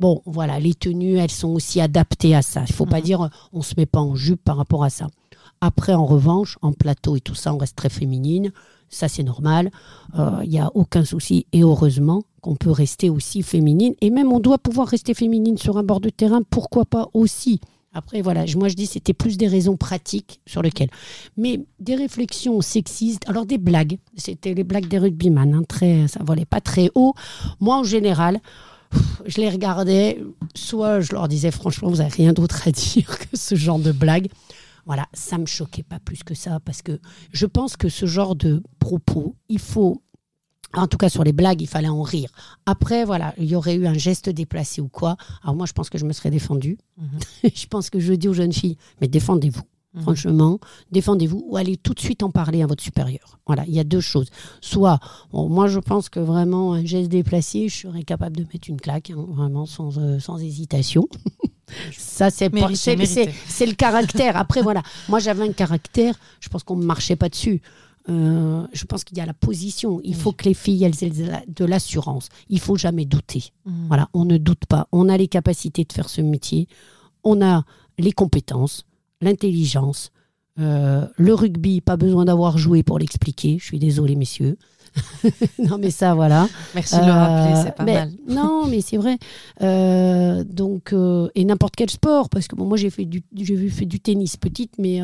[0.00, 2.60] Bon, voilà, les tenues, elles sont aussi adaptées à ça.
[2.66, 3.04] Il ne faut pas mhm.
[3.04, 5.06] dire on se met pas en jupe par rapport à ça.
[5.60, 8.52] Après, en revanche, en plateau et tout ça, on reste très féminine
[8.94, 9.70] ça c'est normal,
[10.14, 11.46] il euh, n'y a aucun souci.
[11.52, 13.94] Et heureusement qu'on peut rester aussi féminine.
[14.00, 17.60] Et même on doit pouvoir rester féminine sur un bord de terrain, pourquoi pas aussi?
[17.96, 20.90] Après, voilà, moi je dis c'était plus des raisons pratiques sur lesquelles.
[21.36, 26.20] Mais des réflexions sexistes, alors des blagues, c'était les blagues des rugbyman, hein, très, ça
[26.24, 27.14] volait pas très haut.
[27.60, 28.40] Moi en général,
[29.26, 30.20] je les regardais,
[30.54, 33.92] soit je leur disais franchement, vous n'avez rien d'autre à dire que ce genre de
[33.92, 34.28] blagues,
[34.86, 37.00] voilà, ça me choquait pas plus que ça parce que
[37.32, 40.02] je pense que ce genre de propos, il faut
[40.76, 42.30] en tout cas, sur les blagues, il fallait en rire.
[42.66, 45.16] Après, voilà, il y aurait eu un geste déplacé ou quoi.
[45.42, 46.78] Alors moi, je pense que je me serais défendue.
[46.98, 47.18] Mhm.
[47.54, 49.62] je pense que je dis aux jeunes filles, mais défendez-vous.
[49.94, 50.02] Mhm.
[50.02, 50.58] Franchement,
[50.90, 53.38] défendez-vous ou allez tout de suite en parler à votre supérieur.
[53.46, 54.28] Voilà, il y a deux choses.
[54.60, 54.98] Soit,
[55.32, 59.10] moi je pense que vraiment un geste déplacé, je serais capable de mettre une claque,
[59.10, 61.08] hein, vraiment sans, euh, sans hésitation.
[61.96, 64.36] Ça, c'est c'est le caractère.
[64.36, 67.62] Après, voilà, moi j'avais un caractère, je pense qu'on ne marchait pas dessus.
[68.10, 70.00] Euh, je pense qu'il y a la position.
[70.04, 72.28] Il faut que les filles elles aient de l'assurance.
[72.48, 73.44] Il faut jamais douter.
[73.64, 73.86] Mmh.
[73.88, 74.88] Voilà, on ne doute pas.
[74.92, 76.68] On a les capacités de faire ce métier.
[77.22, 77.64] On a
[77.98, 78.84] les compétences,
[79.24, 80.10] l'intelligence.
[80.60, 83.58] Euh, le rugby, pas besoin d'avoir joué pour l'expliquer.
[83.58, 84.56] Je suis désolée, messieurs.
[85.58, 86.48] non, mais ça, voilà.
[86.74, 88.12] Merci de le rappeler, c'est pas euh, mal.
[88.28, 89.18] non, mais c'est vrai.
[89.62, 93.68] Euh, donc, euh, et n'importe quel sport, parce que bon, moi, j'ai fait du, j'ai
[93.68, 95.00] fait du tennis petite, mais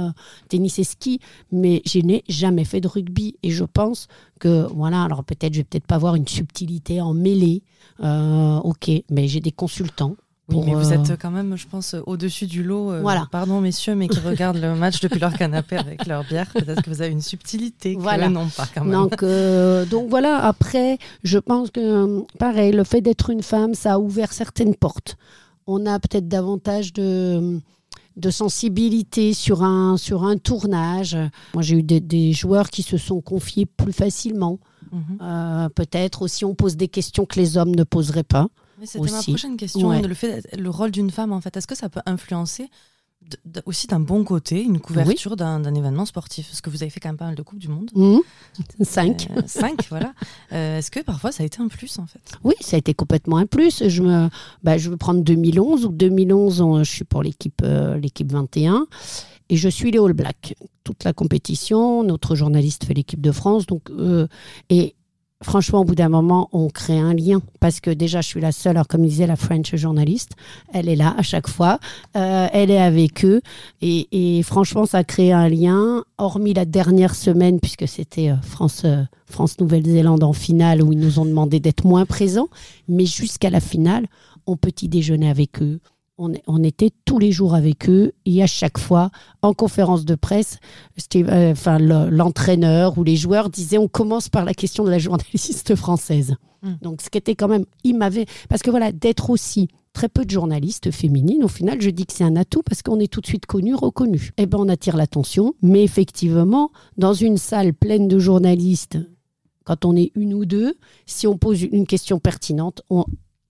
[0.49, 3.37] tennis et ski, mais je n'ai jamais fait de rugby.
[3.43, 4.07] Et je pense
[4.39, 7.63] que, voilà, alors peut-être, je vais peut-être pas avoir une subtilité en mêlée,
[8.01, 10.17] ok, mais j'ai des consultants
[10.51, 13.01] oui, mais vous êtes quand même, je pense, au-dessus du lot.
[13.01, 13.27] voilà.
[13.31, 16.47] Pardon, messieurs, mais qui regardent le match depuis leur canapé avec leur bière.
[16.53, 18.29] Peut-être que vous avez une subtilité voilà.
[18.29, 18.93] non pas quand même.
[18.93, 19.25] Donc,
[19.91, 24.33] donc voilà, après, je pense que, pareil, le fait d'être une femme, ça a ouvert
[24.33, 25.17] certaines portes.
[25.67, 27.61] On a peut-être davantage de
[28.17, 31.17] de sensibilité sur un, sur un tournage.
[31.55, 34.59] Moi, j'ai eu des, joueurs qui se sont confiés plus facilement.
[34.93, 35.03] Mhm.
[35.23, 38.49] Euh, peut-être aussi, on pose des questions que les hommes ne poseraient pas.
[38.85, 39.91] C'était ma prochaine question.
[40.01, 42.69] Le, fait, le rôle d'une femme, en fait, est-ce que ça peut influencer
[43.67, 46.49] aussi d'un bon côté, une couverture d'un événement sportif?
[46.49, 47.91] Parce que vous avez fait quand même pas mal de Coupes du Monde.
[47.95, 48.19] Mmh.
[48.83, 49.29] Cinq.
[49.37, 50.15] Euh, cinq, voilà.
[50.53, 52.21] Euh, est-ce que parfois ça a été un plus en fait?
[52.45, 53.89] Oui, ça a été complètement un plus.
[53.89, 54.29] Je, me,
[54.63, 55.85] bah, je veux prendre 2011.
[55.85, 58.87] Ou 2011, je suis pour l'équipe euh, l'équipe 21
[59.49, 60.55] et je suis les All Blacks.
[60.85, 63.67] Toute la compétition, notre journaliste fait l'équipe de France.
[63.67, 63.91] Donc,
[64.71, 64.95] et
[65.43, 67.41] franchement, au bout d'un moment, on crée un lien.
[67.61, 70.33] Parce que déjà, je suis la seule, alors comme disait la French journaliste,
[70.73, 71.79] elle est là à chaque fois,
[72.17, 73.41] euh, elle est avec eux.
[73.81, 76.05] Et, franchement, ça crée un lien.
[76.19, 80.99] Hormis la dernière semaine, puisque c'était euh, France, euh, France Nouvelle-Zélande en finale où ils
[80.99, 82.49] nous ont demandé d'être moins présents,
[82.89, 84.07] mais jusqu'à la finale,
[84.47, 85.81] on petit déjeuner avec eux,
[86.47, 89.11] on, était tous les jours avec eux et à chaque fois,
[89.43, 90.59] en conférence de presse,
[91.17, 95.75] euh, enfin, l'entraîneur ou les joueurs disaient on commence par la question de la journaliste
[95.75, 96.35] française.
[96.63, 96.75] Hmm.
[96.83, 98.27] Donc, ce qui était quand même, il m'avait.
[98.49, 102.13] Parce que voilà, d'être aussi très peu de journalistes féminines, au final, je dis que
[102.13, 104.31] c'est un atout parce qu'on est tout de suite connu, reconnu.
[104.37, 108.99] Eh bien, on attire l'attention, mais effectivement, dans une salle pleine de journalistes,
[109.65, 110.75] quand on est une ou deux,
[111.07, 113.05] si on pose une question pertinente, on,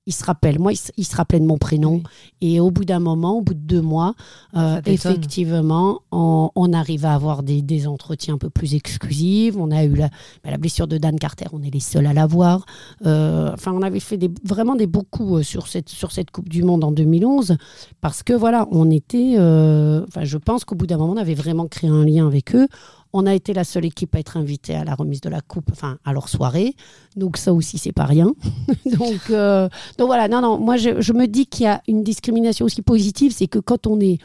[0.07, 0.59] il se rappelle.
[0.59, 2.03] Moi, il, se rappelait de mon prénom.
[2.41, 4.15] Et au bout d'un moment, au bout de deux mois,
[4.57, 9.55] euh, effectivement, on, arrive à avoir des, entretiens un peu plus exclusifs.
[9.57, 10.09] On a eu la,
[10.43, 12.65] bah, la, blessure de Dan Carter, on est les seuls à l'avoir.
[13.07, 16.31] Euh, enfin, on avait fait des, vraiment des beaux coups euh, sur cette, sur cette
[16.31, 17.57] Coupe du Monde en 2011
[18.01, 19.37] parce que voilà, on était.
[19.37, 22.69] Enfin, je pense qu'au bout d'un moment, on avait vraiment créé un lien avec eux.
[23.13, 25.71] On a été la seule équipe à être invitée à la remise de la coupe,
[25.73, 26.75] enfin à leur soirée.
[27.17, 28.33] Donc ça aussi, c'est pas rien.
[28.87, 29.69] donc, euh,
[29.99, 33.33] donc voilà, non, non, moi je, me dis qu'il y a une discrimination aussi positive,
[33.33, 34.19] c'est que quand on est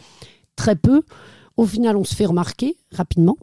[0.55, 1.01] très peu,
[1.57, 3.37] au final, on se fait remarquer rapidement.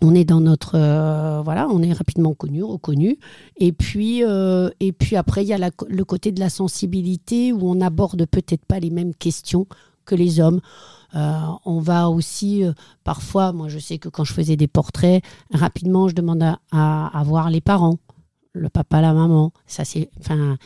[0.00, 3.18] On est dans notre euh, voilà, on est rapidement connu, reconnu.
[3.56, 7.70] Et puis euh, et puis après il y a le côté de la sensibilité où
[7.70, 9.66] on n'aborde peut-être pas les mêmes questions
[10.04, 10.60] que les hommes.
[11.14, 12.72] Euh, on va aussi, euh,
[13.04, 15.22] parfois, moi je sais que quand je faisais des portraits,
[15.52, 17.98] rapidement je demande à, voir les parents,
[18.52, 19.52] le papa, la maman.
[19.66, 20.56] Ça c'est, enfin,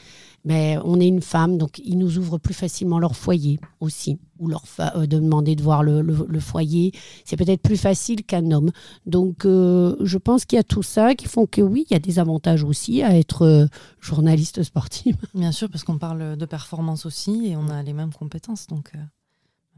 [0.45, 4.49] mais on est une femme, donc ils nous ouvrent plus facilement leur foyer aussi, ou
[4.49, 6.93] leur euh, de demander de voir le, foyer.
[7.27, 8.71] C'est peut-être plus facile qu'un homme.
[9.05, 12.01] Donc je pense qu'il y a tout ça qui font que oui, il y a
[12.01, 13.69] des avantages aussi à être
[14.01, 15.15] journaliste sportif.
[15.35, 18.93] Bien sûr, parce qu'on parle de performance aussi et on a les mêmes compétences, donc.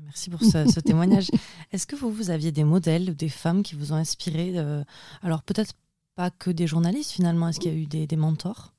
[0.05, 1.31] Merci pour ce, témoignage.
[1.73, 4.83] Est-ce que vous, vous aviez des modèles, des femmes qui vous ont inspiré euh,
[5.23, 5.75] Alors peut-être
[6.15, 8.73] pas que des journalistes finalement, est-ce qu'il y a eu des, mentors?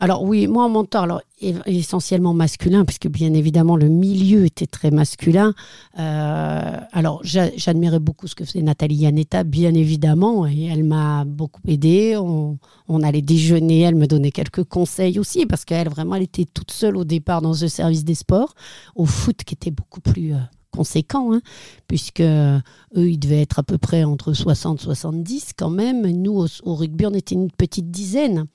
[0.00, 4.90] Alors oui, moi en mentor, alors essentiellement masculin, puisque bien évidemment le milieu était très
[4.90, 5.54] masculin.
[5.98, 11.62] Euh, alors j'admirais beaucoup ce que faisait Nathalie Yanetta, bien évidemment, et elle m'a beaucoup
[11.66, 12.16] aidé.
[12.16, 12.58] On,
[12.88, 16.70] on, allait déjeuner, elle me donnait quelques conseils aussi, parce qu'elle vraiment, elle était toute
[16.70, 18.54] seule au départ dans ce service des sports,
[18.94, 20.38] au foot qui était beaucoup plus euh,
[20.78, 21.40] conséquent, hein,
[21.88, 22.62] puisque eux,
[22.94, 26.06] ils devaient être à peu près entre 60 70 quand même.
[26.06, 28.46] Nous, au, rugby, on était une petite dizaine.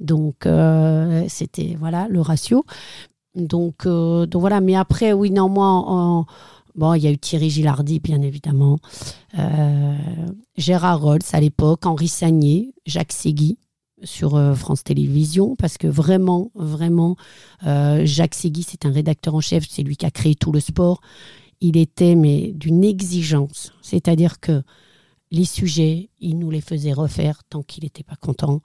[0.00, 2.64] Donc, euh, c'était voilà le ratio.
[3.36, 6.26] Donc, euh, donc, voilà, mais après, oui, non, moi,
[6.74, 8.78] bon, il y a eu Thierry Gilardi, bien évidemment,
[9.38, 9.96] euh,
[10.56, 13.56] Gérard Rolls à l'époque, Henri Sagné, Jacques Segui
[14.02, 17.16] sur France Télévisions parce que vraiment, vraiment,
[17.62, 21.00] Jacques Segui, c'est un rédacteur en chef, c'est lui qui a créé tout le sport
[21.60, 23.72] il était mais d'une exigence.
[23.82, 24.62] C'est-à-dire que
[25.30, 28.60] les sujets, il nous les faisait refaire tant qu'il n'était pas content.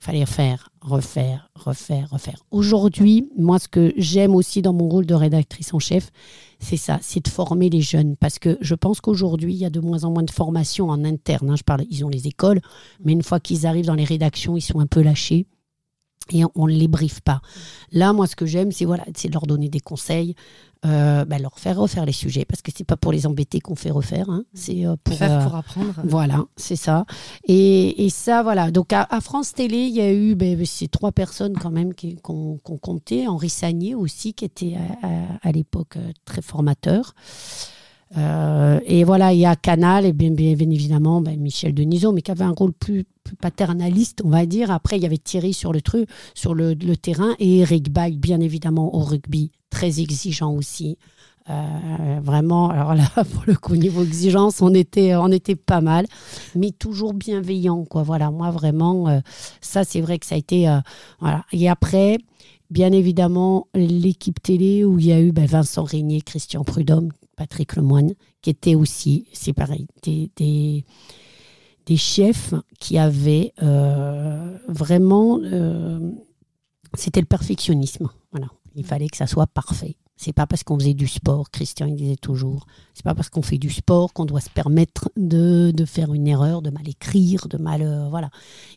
[0.00, 2.44] Il fallait refaire, refaire, refaire, refaire.
[2.50, 6.10] Aujourd'hui, moi, ce que j'aime aussi dans mon rôle de rédactrice en chef,
[6.58, 8.16] c'est ça, c'est de former les jeunes.
[8.16, 11.04] Parce que je pense qu'aujourd'hui, il y a de moins en moins de formation en
[11.04, 11.50] interne.
[11.50, 11.56] Hein.
[11.56, 12.60] Je parle, ils ont les écoles,
[13.02, 15.46] mais une fois qu'ils arrivent dans les rédactions, ils sont un peu lâchés
[16.32, 17.40] et on ne les briefe pas.
[17.92, 20.34] Là, moi, ce que j'aime, c'est voilà, c'est leur donner des conseils,
[20.86, 23.74] euh, bah, leur faire refaire les sujets, parce que c'est pas pour les embêter qu'on
[23.74, 24.44] fait refaire, hein.
[24.54, 25.94] c'est euh, pour, faire pour apprendre.
[26.04, 27.04] Voilà, c'est ça.
[27.46, 28.70] Et, et, ça, voilà.
[28.70, 32.58] Donc à, France Télé, il y a eu ben, ces trois personnes quand même qu'on
[32.58, 33.26] qu comptait.
[33.26, 34.76] Henri Sagné aussi, qui était
[35.42, 37.14] à, l'époque euh, très formateur.
[38.16, 42.44] Et voilà, il y a Canal, et bien, évidemment ben, Michel Denisot, mais qui avait
[42.44, 43.04] un rôle plus,
[43.40, 44.70] paternaliste, on va dire.
[44.70, 48.40] Après, il y avait Thierry sur le truc, sur le, terrain, et Eric Bay, bien
[48.40, 50.98] évidemment, au rugby, très exigeant aussi.
[51.50, 56.06] Euh, vraiment, alors là, pour le coup, niveau exigence, on était, on était pas mal,
[56.54, 58.02] mais toujours bienveillant, quoi.
[58.02, 59.20] Voilà, moi, vraiment, euh,
[59.60, 60.68] ça, c'est vrai que ça a été.
[60.68, 60.78] Euh,
[61.20, 61.44] voilà.
[61.52, 62.16] Et après,
[62.70, 67.76] bien évidemment, l'équipe télé où il y a eu ben, Vincent Régnier, Christian Prudhomme, Patrick
[67.76, 73.52] Lemoine, qui étaient aussi, c'est pareil, des, des, chefs qui avaient
[74.68, 75.40] vraiment.
[76.94, 78.08] C'était le perfectionnisme.
[78.30, 78.48] Voilà.
[78.76, 79.96] Il fallait que ça soit parfait.
[80.16, 83.42] C'est pas parce qu'on faisait du sport, Christian il disait toujours, c'est pas parce qu'on
[83.42, 87.48] fait du sport qu'on doit se permettre de, de, faire une erreur, de mal écrire,
[87.48, 87.82] de mal.
[87.82, 88.30] Euh, voilà.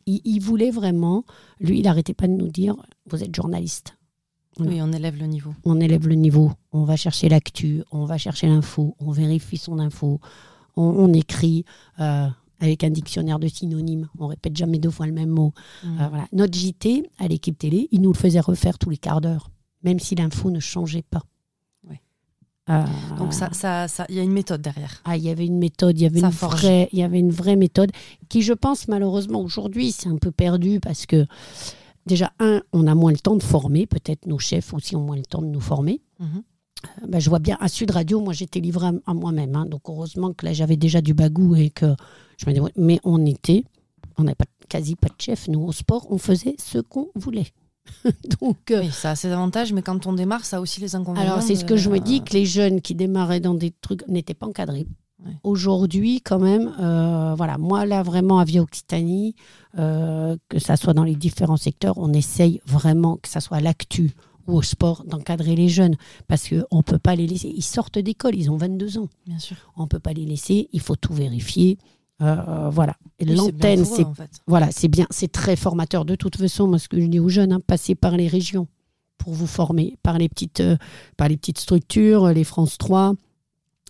[0.08, 1.26] Il, voulait vraiment,
[1.60, 3.97] lui, il n'arrêtait pas de nous dire vous êtes journaliste.
[4.60, 5.54] Oui, on élève le niveau.
[5.64, 6.52] On élève le niveau.
[6.72, 10.20] On va chercher l'actu, on va chercher l'info, on vérifie son info,
[10.76, 11.66] on, écrit.
[12.00, 12.28] Euh,
[12.60, 14.10] avec un dictionnaire de synonymes.
[14.18, 15.54] On répète jamais deux fois le même mot.
[15.84, 16.02] Mmh.
[16.02, 16.28] Euh, voilà.
[16.34, 19.52] Notre JT, à l'équipe télé, il nous le faisait refaire tous les quarts d'heure
[19.84, 21.24] même si l'info ne changeait pas.
[22.70, 22.84] Euh,
[23.18, 25.02] Donc ça, ça, ça, il y a une méthode derrière.
[25.06, 27.32] Ah, il y avait une méthode, il y avait une vraie, il y avait une
[27.32, 27.92] vraie méthode
[28.28, 31.26] qui, je pense, malheureusement aujourd'hui, c'est un peu perdu parce que
[32.08, 35.16] déjà un, on a moins le temps de former, peut-être nos chefs aussi ont moins
[35.16, 36.02] le temps de nous former.
[36.20, 36.44] Mhm.
[36.86, 39.66] Euh, ben, je vois bien à Sud Radio, moi j'étais livré à, moi-même, hein.
[39.66, 41.96] donc heureusement que là j'avais déjà du bagou et que
[42.38, 43.64] je me mais on était,
[44.18, 47.48] on n'avait pas quasi pas de chef, nous au sport, on faisait ce qu'on voulait.
[48.42, 50.96] Donc, euh, oui, ça a ses avantages, mais quand on démarre, ça a aussi les
[50.96, 51.32] inconvénients.
[51.32, 54.06] Alors, c'est ce que je me dis, que les jeunes qui démarraient dans des trucs
[54.08, 54.88] n'étaient pas encadrés.
[55.44, 59.36] Aujourd'hui, quand même, euh, voilà, moi là vraiment à Via Occitanie,
[59.78, 63.62] euh, que ça soit dans les différents secteurs, on essaye vraiment que ça soit à
[63.62, 64.12] l'actu
[64.48, 65.96] ou au sport d'encadrer les jeunes
[66.28, 67.52] parce qu'on ne peut pas les laisser.
[67.54, 69.10] Ils sortent d'école, ils ont 22 ans.
[69.26, 69.58] Bien sûr.
[69.76, 71.78] On ne peut pas les laisser, il faut tout vérifier.
[72.22, 72.96] Euh, voilà.
[73.20, 74.06] L'antenne, c'est
[74.46, 76.06] voilà, c'est bien, c'est très formateur.
[76.06, 78.68] De toute façon, moi, ce que je dis aux jeunes, hein, passez par les régions
[79.18, 80.64] pour vous former, par les petites,
[81.18, 83.16] par les petites structures, les France 3.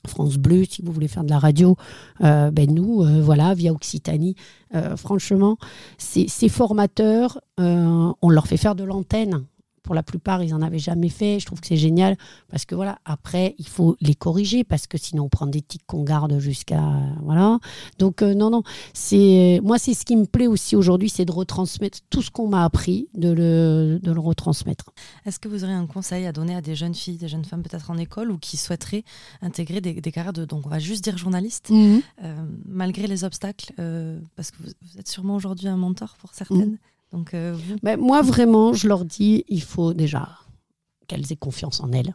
[0.08, 1.76] France Bleu, si vous voulez faire de la radio,
[2.24, 4.36] euh, ben nous, voilà, via Occitanie,
[4.96, 5.58] franchement,
[5.98, 9.46] c'est formateurs, on leur fait faire de l'antenne
[9.88, 11.39] pour la plupart, ils n'en avaient jamais fait.
[11.39, 12.17] Je trouve que c'est génial
[12.50, 15.86] parce que voilà, après, il faut les corriger parce que sinon, on prend des tics
[15.88, 16.84] qu'on garde jusqu'à.
[17.23, 17.58] Voilà.
[17.97, 18.63] Donc, euh, non, non.
[18.93, 22.50] c'est Moi, c'est ce qui me plaît aussi aujourd'hui, c'est de retransmettre tout ce qu'on
[22.50, 24.91] m'a appris, de le, de le retransmettre.
[25.26, 27.63] Est-ce que vous aurez un conseil à donner à des jeunes filles, des jeunes femmes
[27.63, 29.06] peut-être en école ou qui souhaiteraient
[29.41, 32.02] intégrer des, carrières de, donc on va juste dire journaliste, mhm.
[32.26, 36.71] euh, malgré les obstacles, euh, parce que vous, êtes sûrement aujourd'hui un mentor pour certaines.
[36.71, 36.78] Mhm.
[37.13, 37.58] Euh,
[37.98, 40.30] moi, vraiment, je leur dis, il faut déjà
[41.08, 42.13] qu'elles aient confiance en elles.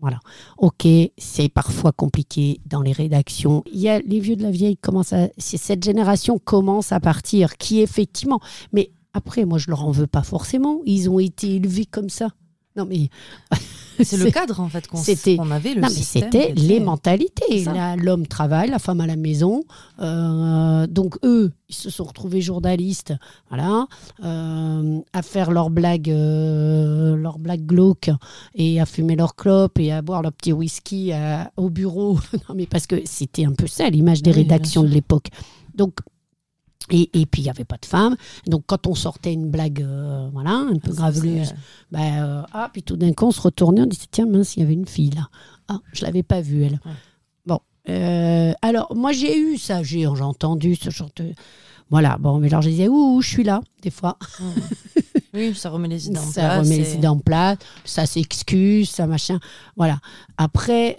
[0.00, 0.20] Voilà.
[0.58, 3.64] Ok, c'est parfois compliqué dans les rédactions.
[3.72, 7.56] Il y a les vieux de la vieille commencent à, cette génération commence à partir,
[7.56, 8.40] qui effectivement,
[8.72, 10.80] mais après, moi, je leur en veux pas forcément.
[10.84, 12.30] Ils ont été élevés comme ça.
[12.78, 13.10] Non, mais.
[14.04, 15.74] C'est le cadre, en fait, qu'on avait.
[15.74, 17.64] Le non, mais c'était les mentalités.
[17.96, 19.64] L'homme travaille, la femme à la maison.
[19.98, 23.12] Euh, donc, eux, ils se sont retrouvés journalistes,
[23.48, 23.88] voilà,
[24.24, 28.10] euh, à faire leurs blagues, euh, leurs blagues glauques
[28.54, 31.10] et à fumer leur clope et à boire leur petit whisky
[31.56, 32.20] au bureau.
[32.48, 35.26] non, mais parce que c'était un peu ça, l'image des rédactions de l'époque.
[35.74, 35.94] Donc,
[36.90, 38.16] et, et, puis il n'y avait pas de femmes.
[38.46, 41.54] Donc quand on sortait une blague, euh, voilà, un peu ah, graveleuse,
[41.90, 44.60] ben, euh, ah, puis tout d'un coup on se retournait, on disait tiens mince, il
[44.60, 45.28] y avait une fille là.
[45.68, 46.80] Ah, je l'avais pas vue elle.
[47.46, 51.32] Bon, euh, alors moi j'ai eu ça, j'ai entendu ce genre de,
[51.90, 52.16] voilà.
[52.18, 54.18] Bon, mais alors je disais ouh, je suis là des fois.
[55.34, 56.34] Oui, ça remet les idées en place.
[56.34, 59.38] Ça remet les idées en place, ça s'excuse, ça machin.
[59.76, 59.98] Voilà.
[60.36, 60.96] Après,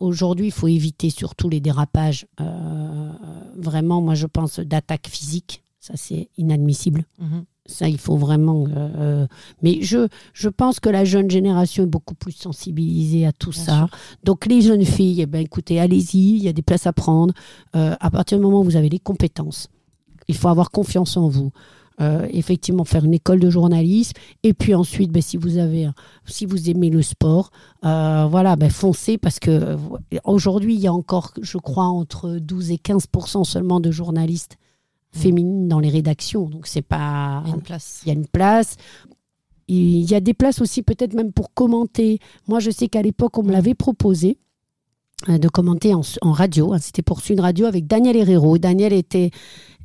[0.00, 2.26] aujourd'hui, il faut éviter surtout les dérapages.
[2.40, 3.12] Euh,
[3.56, 5.62] vraiment, moi, je pense d'attaque physique.
[5.78, 7.04] Ça, c'est inadmissible.
[7.18, 7.44] Mhm.
[7.66, 8.66] Ça, il faut vraiment.
[8.66, 9.26] Euh, euh,
[9.62, 13.86] mais je, je pense que la jeune génération est beaucoup plus sensibilisée à tout ça.
[14.24, 17.32] Donc, les jeunes filles, eh ben, écoutez, allez-y, il y a des places à prendre.
[17.72, 19.68] à partir du moment où vous avez les compétences,
[20.26, 21.52] il faut avoir confiance en vous.
[22.00, 24.14] Euh, effectivement faire une école de journalisme.
[24.42, 25.86] Et puis ensuite, ben, si vous avez,
[26.24, 27.50] si vous aimez le sport,
[27.84, 29.76] euh, voilà, ben, foncez parce que euh,
[30.24, 34.56] aujourd'hui, il y a encore, je crois, entre 12 et 15% seulement de journalistes
[35.14, 35.18] mmh.
[35.18, 36.48] féminines dans les rédactions.
[36.48, 37.42] Donc c'est pas.
[37.44, 38.00] Il y a une place.
[38.04, 38.76] Il y a une place.
[39.68, 42.18] Il y a des places aussi peut-être même pour commenter.
[42.48, 44.38] Moi, je sais qu'à l'époque, on me l'avait proposé
[45.28, 46.72] de commenter en, radio.
[46.72, 46.78] Hein.
[46.80, 48.56] C'était pour une Radio avec Daniel Herrero.
[48.56, 49.30] Daniel était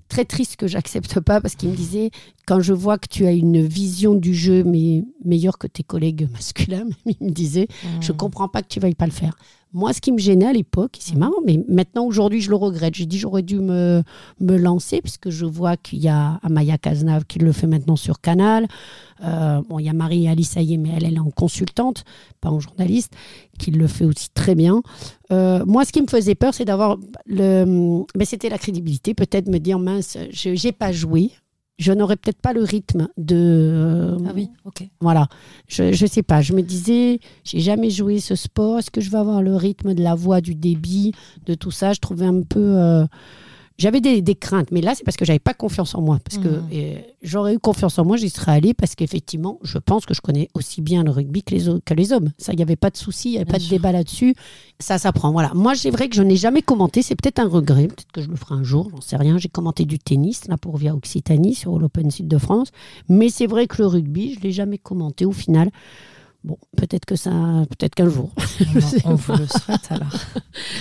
[0.10, 2.12] très triste que j'accepte pas parce qu'il me disait
[2.46, 6.28] quand je vois que tu as une vision du jeu mais meilleure que tes collègues
[6.32, 7.68] masculins, il me disait
[8.02, 8.18] je je mmh.
[8.18, 9.36] comprends pas que tu veuilles pas le faire.
[9.76, 12.96] Moi, ce qui me gênait à l'époque, c'est marrant, mais maintenant, aujourd'hui, je le regrette.
[12.96, 14.04] J'ai dit, j'aurais dû me,
[14.40, 18.22] me lancer, puisque je vois qu'il y a Amaya Kaznav qui le fait maintenant sur
[18.22, 18.70] Canal.
[19.26, 22.06] Euh, bon, il y a Marie-Alice Ayer, mais elle, elle est en consultante,
[22.40, 23.12] pas en journaliste,
[23.60, 24.82] qui le fait aussi très bien.
[25.34, 28.06] Euh, moi, ce qui me faisait peur, c'est d'avoir le.
[28.16, 31.32] Mais c'était la crédibilité, peut-être me dire, mince, je n'ai pas joué
[31.78, 34.18] je n'aurais peut-être pas le rythme de.
[34.28, 34.88] ah oui, ok.
[35.02, 35.28] Voilà.
[35.68, 36.42] Je ne sais pas.
[36.42, 38.80] Je me disais, j'ai jamais joué ce sport.
[38.80, 41.14] Est-ce que je vais avoir le rythme de la voix, du débit,
[41.46, 41.94] de tout ça?
[41.94, 42.78] Je trouvais un peu.
[42.78, 43.06] Euh,
[43.78, 46.20] j'avais des, craintes, mais là, c'est parce que j'avais pas confiance en moi.
[46.24, 47.02] Parce que mmh.
[47.24, 50.48] j'aurais eu confiance en moi, j'y serais allée parce qu'effectivement, je pense que je connais
[50.54, 52.32] aussi bien le rugby que les, que les hommes.
[52.38, 54.34] Ça, il n'y avait pas de souci, il n'y avait pas de débat là-dessus.
[54.80, 55.32] Ça s'apprend.
[55.32, 55.52] Voilà.
[55.54, 57.02] Moi, c'est vrai que je n'ai jamais commenté.
[57.02, 57.88] C'est peut-être un regret.
[57.88, 59.38] Peut-être que je le ferai un jour, j'en sais rien.
[59.38, 62.70] J'ai commenté du tennis, là, pour Via Occitanie, sur l'Open Sud de France.
[63.10, 65.70] Mais c'est vrai que le rugby, je ne l'ai jamais commenté au final.
[66.46, 67.32] Bon, peut-être que ça,
[67.70, 68.32] peut-être qu'un jour.
[69.04, 70.14] On, vous le souhaite alors.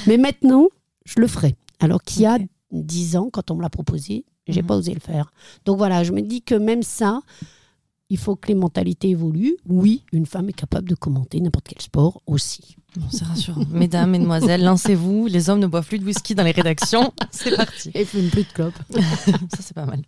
[0.07, 0.68] Mais maintenant,
[1.07, 1.57] je le ferai.
[1.80, 2.38] Alors qu'il y a
[2.70, 4.68] 10 ans, quand on me l'a proposé, j'ai n'ai mhm.
[4.68, 5.30] pas osé le faire.
[5.64, 7.20] Donc voilà, je me dis que même ça,
[8.10, 9.56] il faut que les mentalités évoluent.
[9.66, 12.76] Oui, une femme est capable de commenter n'importe quel sport aussi.
[13.10, 13.62] c'est rassurant.
[13.70, 15.26] Mesdames, Mesdemoiselles, lancez-vous.
[15.26, 17.12] Les hommes ne boivent plus de whisky dans les rédactions.
[17.30, 17.90] C'est parti.
[17.94, 18.78] Et fument plus de clopes.
[18.90, 20.02] ça, c'est pas mal.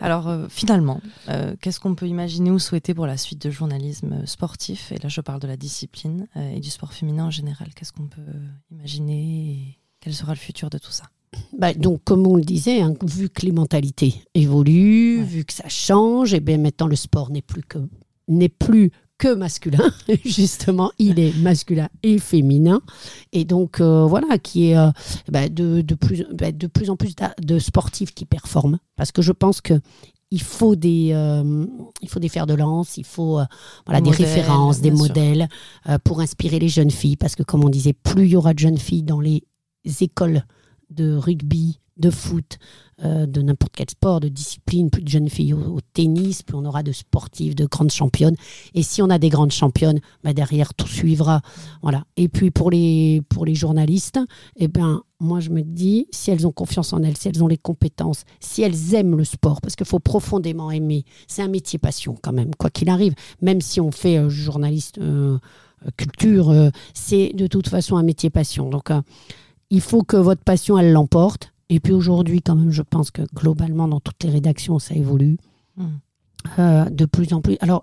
[0.00, 4.26] Alors, euh, finalement, euh, qu'est-ce qu'on peut imaginer ou souhaiter pour la suite de journalisme
[4.26, 4.90] sportif?
[4.90, 7.68] Et là, je parle de la discipline euh, et du sport féminin en général.
[7.74, 8.22] Qu'est-ce qu'on peut
[8.70, 11.04] imaginer et quel sera le futur de tout ça?
[11.56, 15.68] Bah, donc, comme on le disait, hein, vu que les mentalités évoluent, vu que ça
[15.68, 17.78] change, et bien maintenant le sport n'est plus que
[18.26, 19.92] n'est plus que masculin,
[20.24, 22.80] justement, il est masculin et féminin,
[23.32, 24.90] et donc euh, voilà, qui est euh,
[25.28, 29.22] bah, de, de, plus, bah, de plus en plus de sportifs qui performent, parce que
[29.22, 29.80] je pense que
[30.30, 31.64] il faut des, euh,
[32.02, 33.38] il faut des fers de lance, il faut
[33.86, 35.48] voilà, des références, des modèles
[36.02, 38.58] pour inspirer les jeunes filles, parce que comme on disait, plus il y aura de
[38.58, 39.44] jeunes filles dans les
[40.00, 40.42] écoles
[40.90, 42.58] de rugby, de foot,
[43.04, 46.64] euh, de n'importe quel sport, de discipline, plus de jeunes filles au, tennis, plus on
[46.64, 48.36] aura de sportives, de grandes championnes.
[48.74, 51.40] Et si on a des grandes championnes, bah derrière tout suivra.
[51.82, 52.04] Voilà.
[52.16, 54.18] Et puis pour les, pour les journalistes,
[54.56, 57.48] eh ben, moi je me dis, si elles ont confiance en elles, si elles ont
[57.48, 61.78] les compétences, si elles aiment le sport, parce qu'il faut profondément aimer, c'est un métier
[61.78, 65.38] passion quand même, quoi qu'il arrive, même si on fait euh, journaliste euh,
[65.98, 66.50] culture,
[66.94, 68.70] c'est de toute façon un métier passion.
[68.70, 68.90] Donc
[69.74, 71.52] il faut que votre passion, elle l'emporte.
[71.68, 75.36] Et puis aujourd'hui, quand même, je pense que globalement, dans toutes les rédactions, ça évolue
[75.76, 75.86] hmm.
[76.60, 77.56] euh, de plus en plus.
[77.60, 77.82] Alors,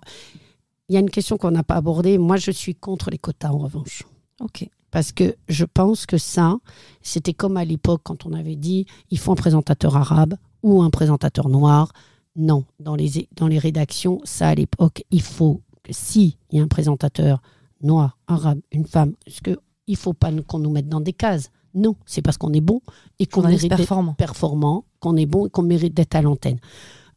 [0.88, 2.16] il y a une question qu'on n'a pas abordée.
[2.16, 4.04] Moi, je suis contre les quotas, en revanche.
[4.40, 4.66] OK.
[4.90, 6.56] Parce que je pense que ça,
[7.02, 10.90] c'était comme à l'époque quand on avait dit il faut un présentateur arabe ou un
[10.90, 11.92] présentateur noir.
[12.36, 16.60] Non, dans les, dans les rédactions, ça à l'époque, il faut que si il y
[16.60, 17.42] a un présentateur
[17.82, 21.50] noir, arabe, une femme, parce que il faut pas qu'on nous mette dans des cases.
[21.74, 22.80] Non, c'est parce qu'on est bon
[23.18, 26.58] et qu'on est performant, performant qu'on est bon et qu'on mérite d'être à l'antenne.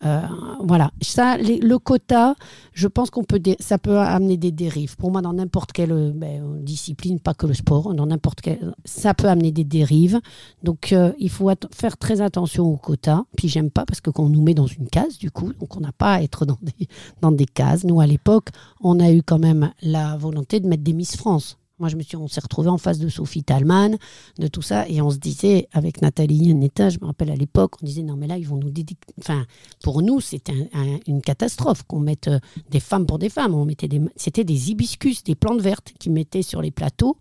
[0.04, 0.22] Euh,
[0.60, 2.36] voilà, ça, le quota,
[2.74, 4.96] je pense qu'on peut, ça peut amener des dérives.
[4.98, 8.74] Pour moi, dans n'importe quelle euh, ben, discipline, pas que le sport, dans n'importe quelle,
[8.84, 10.20] ça peut amener des dérives.
[10.64, 13.26] Donc, euh, il faut faire très attention au quota.
[13.38, 15.80] Puis, j'aime pas parce que qu'on nous met dans une case, du coup, donc on
[15.80, 16.88] n'a pas à être dans des,
[17.22, 17.84] dans des cases.
[17.84, 18.50] Nous, à l'époque,
[18.82, 21.58] on a eu quand même la volonté de mettre des Miss France.
[21.78, 23.98] Moi, je me suis, on s'est retrouvé en face de Sophie Talman,
[24.40, 27.74] de tout ça, et on se disait, avec Nathalie Netta, je me rappelle à l'époque,
[27.82, 28.96] on disait, non, mais là, ils vont nous dédier.
[29.20, 29.46] Enfin,
[29.84, 30.70] pour nous, c'était
[31.06, 33.54] une catastrophe qu'on mette euh, des femmes pour des femmes.
[33.54, 37.18] On mettait des, c'était des hibiscus, des plantes vertes qui mettaient sur les plateaux.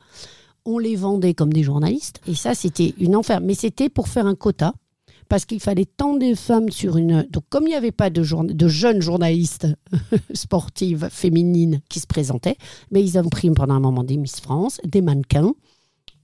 [0.65, 3.41] On les vendait comme des journalistes, et ça, c'était une enfer.
[3.41, 4.73] Mais c'était pour faire un quota
[5.29, 7.27] parce qu'il fallait tant de femmes sur une.
[7.31, 9.67] Donc, comme il n'y avait pas de, de jeunes journalistes
[10.35, 12.57] sportives féminines qui se présentaient,
[12.91, 15.55] mais ils ont pris pendant un moment des Miss France, des mannequins.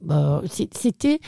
[0.02, 0.42] Bah,
[0.72, 1.20] c'était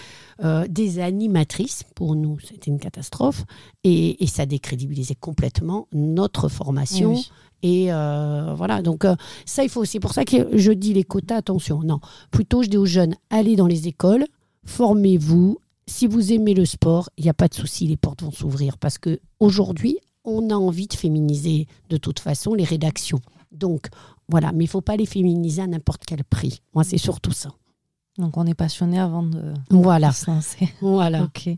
[0.42, 3.44] euh, des animatrices pour nous, c'était une catastrophe
[3.84, 7.20] et, ça décrédibilisait complètement notre formation.
[7.62, 9.14] Et euh, voilà, donc euh,
[9.44, 9.84] ça, il faut.
[9.84, 11.82] C'est pour ça que je dis les quotas, attention.
[11.82, 12.00] Non,
[12.30, 14.24] plutôt je dis aux jeunes, allez dans les écoles,
[14.64, 15.58] formez-vous,
[15.92, 18.78] si vous aimez le sport, il n'y a pas de souci, les portes vont s'ouvrir
[18.78, 23.20] parce que aujourd'hui, on a envie de féminiser de toute façon les rédactions.
[23.52, 23.88] Donc
[24.28, 26.62] voilà, mais il faut pas les féminiser à n'importe quel prix.
[26.74, 27.50] Moi, c'est surtout ça.
[28.18, 30.12] Donc on est passionné avant de, voilà.
[30.12, 30.68] se lancer.
[30.80, 31.24] Voilà.
[31.24, 31.50] ok.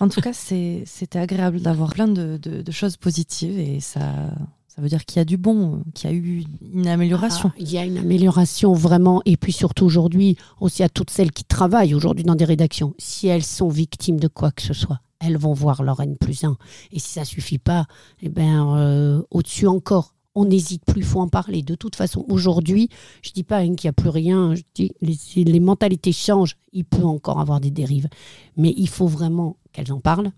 [0.00, 4.30] En tout cas, c'était agréable d'avoir plein de, de, choses positives et ça,
[4.78, 7.50] ça veut dire qu'il y a du bon, qu'il y a eu une amélioration.
[7.52, 9.20] Ah, il y a une amélioration vraiment.
[9.24, 13.26] Et puis surtout aujourd'hui, aussi à toutes celles qui travaillent aujourd'hui dans des rédactions, si
[13.26, 16.56] elles sont victimes de quoi que ce soit, elles vont voir leur N plus 1.
[16.92, 17.86] Et si ça suffit pas,
[18.22, 21.62] eh ben, euh, au-dessus encore, on n'hésite plus, il faut en parler.
[21.62, 22.88] De toute façon, aujourd'hui,
[23.22, 26.54] je dis pas hein, qu'il n'y a plus rien, je dis les, les mentalités changent,
[26.72, 28.08] il peut encore avoir des dérives,
[28.56, 30.30] mais il faut vraiment qu'elles en parlent.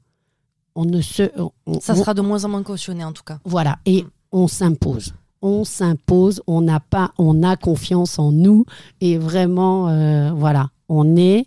[0.75, 1.25] On ne se,
[1.67, 3.39] on- Ça on- sera de moins en moins cautionné en tout cas.
[3.45, 5.15] voilà, et on s'impose.
[5.43, 8.65] On s'impose, on n'a pas, on a confiance en nous
[9.01, 11.47] et vraiment, euh, voilà, on est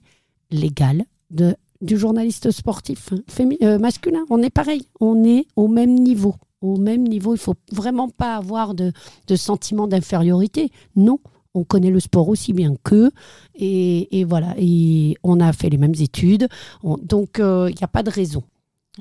[0.50, 4.24] l'égal du journaliste sportif hein, euh, masculin.
[4.30, 7.36] On est pareil, on est au même niveau, au même niveau.
[7.36, 8.92] Il faut vraiment pas avoir de,
[9.28, 10.72] de sentiment d'infériorité.
[10.96, 11.20] Non,
[11.54, 13.12] on connaît le sport aussi bien qu'eux
[13.54, 16.48] et, et voilà, et on a fait les mêmes études,
[16.82, 18.42] On- donc euh, il n'y a pas de raison.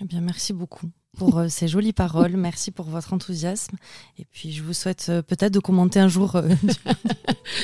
[0.00, 2.36] Eh bien, merci beaucoup pour euh, ces jolies paroles.
[2.36, 3.76] Merci pour votre enthousiasme.
[4.18, 6.48] Et puis, je vous souhaite euh, peut-être de commenter un jour euh,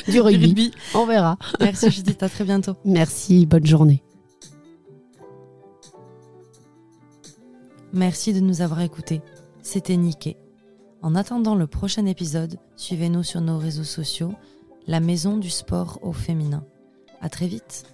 [0.06, 0.70] du, Du rugby, rugby.
[0.94, 1.38] on verra.
[1.60, 2.74] Merci Judith, à très bientôt.
[2.84, 4.02] Merci, bonne journée.
[7.92, 9.22] Merci de nous avoir écoutés.
[9.62, 10.36] C'était Niqué.
[11.00, 14.34] En attendant le prochain épisode, suivez-nous sur nos réseaux sociaux,
[14.86, 16.64] la maison du sport au féminin.
[17.20, 17.84] À très vite.